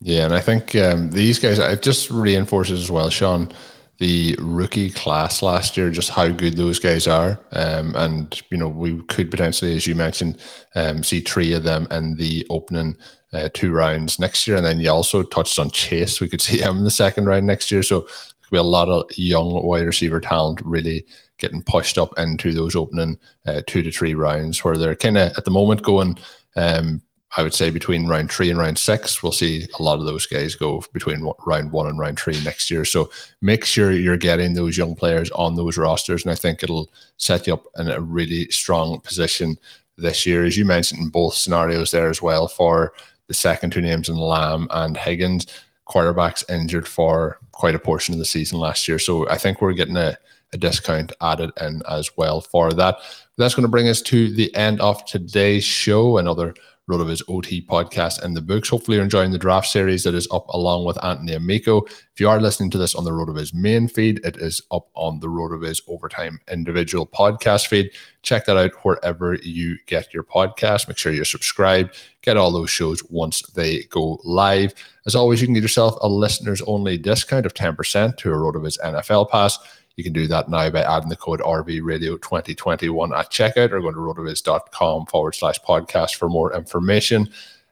Yeah, 0.00 0.24
and 0.24 0.34
I 0.34 0.40
think 0.40 0.74
um, 0.74 1.10
these 1.10 1.38
guys, 1.38 1.58
it 1.58 1.82
just 1.82 2.10
reinforces 2.10 2.82
as 2.82 2.90
well, 2.90 3.10
Shawn, 3.10 3.52
the 3.98 4.34
rookie 4.40 4.90
class 4.90 5.42
last 5.42 5.76
year, 5.76 5.90
just 5.90 6.08
how 6.08 6.28
good 6.28 6.56
those 6.56 6.78
guys 6.78 7.06
are. 7.06 7.38
Um, 7.52 7.94
and, 7.94 8.42
you 8.50 8.56
know, 8.56 8.68
we 8.68 9.02
could 9.02 9.30
potentially, 9.30 9.76
as 9.76 9.86
you 9.86 9.94
mentioned, 9.94 10.38
um, 10.74 11.04
see 11.04 11.20
three 11.20 11.52
of 11.52 11.64
them 11.64 11.86
in 11.90 12.16
the 12.16 12.46
opening 12.48 12.96
uh, 13.32 13.48
two 13.54 13.72
rounds 13.72 14.18
next 14.18 14.46
year. 14.46 14.56
And 14.56 14.66
then 14.66 14.80
you 14.80 14.90
also 14.90 15.22
touched 15.22 15.58
on 15.58 15.70
Chase. 15.70 16.20
We 16.20 16.28
could 16.28 16.40
see 16.40 16.58
him 16.58 16.78
in 16.78 16.84
the 16.84 16.90
second 16.90 17.26
round 17.26 17.46
next 17.46 17.70
year. 17.70 17.82
So 17.82 18.00
there'll 18.00 18.50
be 18.50 18.58
a 18.58 18.62
lot 18.62 18.88
of 18.88 19.06
young 19.16 19.62
wide 19.64 19.86
receiver 19.86 20.20
talent 20.20 20.60
really 20.64 21.06
getting 21.38 21.62
pushed 21.62 21.98
up 21.98 22.12
into 22.18 22.52
those 22.52 22.76
opening 22.76 23.18
uh, 23.46 23.62
two 23.66 23.82
to 23.82 23.90
three 23.90 24.14
rounds 24.14 24.62
where 24.62 24.76
they're 24.76 24.94
kind 24.94 25.16
of 25.16 25.32
at 25.36 25.44
the 25.44 25.50
moment 25.50 25.82
going, 25.82 26.18
um, 26.56 27.00
I 27.36 27.42
would 27.44 27.54
say 27.54 27.70
between 27.70 28.08
round 28.08 28.30
three 28.30 28.50
and 28.50 28.58
round 28.58 28.76
six, 28.76 29.22
we'll 29.22 29.30
see 29.30 29.66
a 29.78 29.82
lot 29.82 30.00
of 30.00 30.04
those 30.04 30.26
guys 30.26 30.56
go 30.56 30.82
between 30.92 31.22
round 31.46 31.70
one 31.70 31.86
and 31.86 31.98
round 31.98 32.18
three 32.18 32.42
next 32.42 32.70
year. 32.70 32.84
So 32.84 33.10
make 33.40 33.64
sure 33.64 33.92
you're 33.92 34.16
getting 34.16 34.54
those 34.54 34.76
young 34.76 34.96
players 34.96 35.30
on 35.30 35.54
those 35.54 35.78
rosters. 35.78 36.24
And 36.24 36.32
I 36.32 36.34
think 36.34 36.62
it'll 36.62 36.90
set 37.18 37.46
you 37.46 37.54
up 37.54 37.66
in 37.78 37.88
a 37.88 38.00
really 38.00 38.50
strong 38.50 39.00
position 39.00 39.56
this 39.96 40.26
year, 40.26 40.44
as 40.44 40.56
you 40.56 40.64
mentioned 40.64 41.00
in 41.00 41.08
both 41.08 41.34
scenarios 41.34 41.92
there 41.92 42.10
as 42.10 42.20
well 42.20 42.48
for 42.48 42.92
the 43.30 43.34
second 43.34 43.70
two 43.70 43.80
names 43.80 44.08
in 44.08 44.16
Lamb 44.16 44.66
and 44.72 44.96
Higgins, 44.96 45.46
quarterbacks 45.88 46.42
injured 46.50 46.88
for 46.88 47.38
quite 47.52 47.76
a 47.76 47.78
portion 47.78 48.12
of 48.12 48.18
the 48.18 48.24
season 48.24 48.58
last 48.58 48.88
year. 48.88 48.98
So 48.98 49.28
I 49.28 49.38
think 49.38 49.62
we're 49.62 49.72
getting 49.72 49.96
a, 49.96 50.18
a 50.52 50.56
discount 50.56 51.12
added 51.20 51.52
in 51.60 51.80
as 51.88 52.10
well 52.16 52.40
for 52.40 52.72
that. 52.72 52.96
That's 53.38 53.54
going 53.54 53.62
to 53.62 53.68
bring 53.68 53.86
us 53.86 54.02
to 54.02 54.34
the 54.34 54.52
end 54.56 54.80
of 54.80 55.04
today's 55.04 55.62
show. 55.62 56.18
Another 56.18 56.54
RotoViz 56.90 57.22
OT 57.28 57.62
podcast 57.62 58.20
and 58.22 58.36
the 58.36 58.40
books. 58.40 58.68
Hopefully, 58.68 58.96
you're 58.96 59.04
enjoying 59.04 59.30
the 59.30 59.38
draft 59.38 59.68
series 59.68 60.02
that 60.02 60.14
is 60.14 60.26
up 60.32 60.48
along 60.48 60.84
with 60.84 61.02
Anthony 61.04 61.34
Amico. 61.34 61.82
If 61.84 62.18
you 62.18 62.28
are 62.28 62.40
listening 62.40 62.68
to 62.70 62.78
this 62.78 62.96
on 62.96 63.04
the 63.04 63.12
RotoViz 63.12 63.54
main 63.54 63.86
feed, 63.86 64.20
it 64.24 64.36
is 64.38 64.60
up 64.72 64.88
on 64.94 65.20
the 65.20 65.28
RotoViz 65.28 65.82
Overtime 65.86 66.40
individual 66.50 67.06
podcast 67.06 67.68
feed. 67.68 67.92
Check 68.22 68.44
that 68.46 68.56
out 68.56 68.72
wherever 68.82 69.34
you 69.36 69.78
get 69.86 70.12
your 70.12 70.24
podcast. 70.24 70.88
Make 70.88 70.98
sure 70.98 71.12
you're 71.12 71.24
subscribed. 71.24 71.96
Get 72.22 72.36
all 72.36 72.50
those 72.50 72.70
shows 72.70 73.02
once 73.08 73.42
they 73.52 73.84
go 73.84 74.20
live. 74.24 74.74
As 75.06 75.14
always, 75.14 75.40
you 75.40 75.46
can 75.46 75.54
get 75.54 75.62
yourself 75.62 75.96
a 76.02 76.08
listeners 76.08 76.60
only 76.62 76.98
discount 76.98 77.46
of 77.46 77.54
10% 77.54 78.16
to 78.16 78.32
a 78.32 78.34
RotoViz 78.34 78.78
NFL 78.80 79.30
pass. 79.30 79.58
You 79.96 80.04
can 80.04 80.12
do 80.12 80.26
that 80.28 80.48
now 80.48 80.70
by 80.70 80.82
adding 80.82 81.08
the 81.08 81.16
code 81.16 81.40
RV 81.40 81.80
Radio 81.82 82.16
2021 82.16 83.14
at 83.14 83.30
checkout 83.30 83.72
or 83.72 83.80
go 83.80 83.90
to 83.90 83.98
rotoviz.com 83.98 85.06
forward 85.06 85.34
slash 85.34 85.60
podcast 85.60 86.14
for 86.14 86.28
more 86.28 86.54
information. 86.54 87.28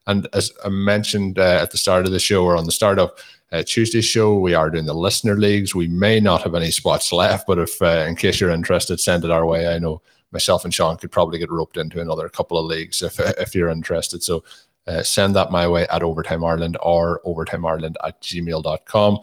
And 0.07 0.27
as 0.33 0.53
I 0.65 0.69
mentioned 0.69 1.39
uh, 1.39 1.61
at 1.63 1.71
the 1.71 1.79
start 1.79 2.07
of 2.07 2.13
the 2.13 2.19
show 2.19 2.45
or 2.45 2.57
on 2.57 2.65
the 2.65 2.73
start 2.73 2.99
of 2.99 3.13
uh, 3.53 3.63
Tuesday's 3.65 4.05
show, 4.05 4.39
we 4.39 4.55
are 4.55 4.71
doing 4.71 4.87
the 4.87 4.95
listener 4.95 5.37
leagues. 5.37 5.75
We 5.75 5.89
may 5.89 6.21
not 6.21 6.43
have 6.43 6.55
any 6.55 6.71
spots 6.71 7.13
left, 7.13 7.47
but 7.47 7.59
if 7.59 7.81
uh, 7.81 8.05
in 8.09 8.17
case 8.17 8.41
you're 8.41 8.51
interested, 8.51 9.01
send 9.01 9.25
it 9.25 9.31
our 9.31 9.47
way. 9.47 9.69
I 9.69 9.79
know 9.79 10.03
myself 10.31 10.65
and 10.65 10.75
Sean 10.75 10.97
could 10.97 11.11
probably 11.11 11.39
get 11.39 11.51
roped 11.51 11.77
into 11.77 12.01
another 12.01 12.29
couple 12.29 12.59
of 12.59 12.67
leagues 12.67 13.03
if 13.03 13.19
if 13.21 13.55
you're 13.55 13.71
interested. 13.71 14.23
So 14.23 14.45
uh, 14.87 15.03
send 15.03 15.37
that 15.37 15.51
my 15.51 15.69
way 15.69 15.87
at 15.89 16.03
Overtime 16.03 16.43
Ireland 16.43 16.79
or 16.83 17.21
Overtime 17.25 17.67
Ireland 17.67 17.99
at 18.05 18.21
gmail.com. 18.23 19.19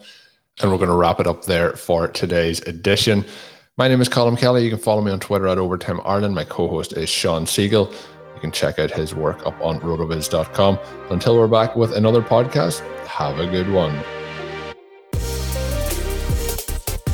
And 0.62 0.70
we're 0.70 0.78
going 0.78 0.88
to 0.88 0.96
wrap 0.96 1.20
it 1.20 1.26
up 1.26 1.44
there 1.44 1.72
for 1.72 2.08
today's 2.08 2.60
edition. 2.62 3.26
My 3.76 3.88
name 3.88 4.00
is 4.00 4.08
Colm 4.08 4.38
Kelly. 4.38 4.64
You 4.64 4.70
can 4.70 4.78
follow 4.78 5.02
me 5.02 5.12
on 5.12 5.20
Twitter 5.20 5.46
at 5.48 5.58
Overtime 5.58 6.00
Ireland. 6.02 6.34
My 6.34 6.44
co 6.44 6.66
host 6.66 6.94
is 6.94 7.10
Shawn 7.10 7.44
Siegele. 7.44 7.92
You 7.92 8.40
can 8.40 8.52
check 8.52 8.78
out 8.78 8.90
his 8.90 9.14
work 9.14 9.46
up 9.46 9.60
on 9.60 9.80
rotoviz.com. 9.80 10.78
Until 11.10 11.36
we're 11.36 11.46
back 11.46 11.76
with 11.76 11.92
another 11.92 12.22
podcast, 12.22 12.80
have 13.06 13.38
a 13.38 13.46
good 13.46 13.70
one. 13.70 14.02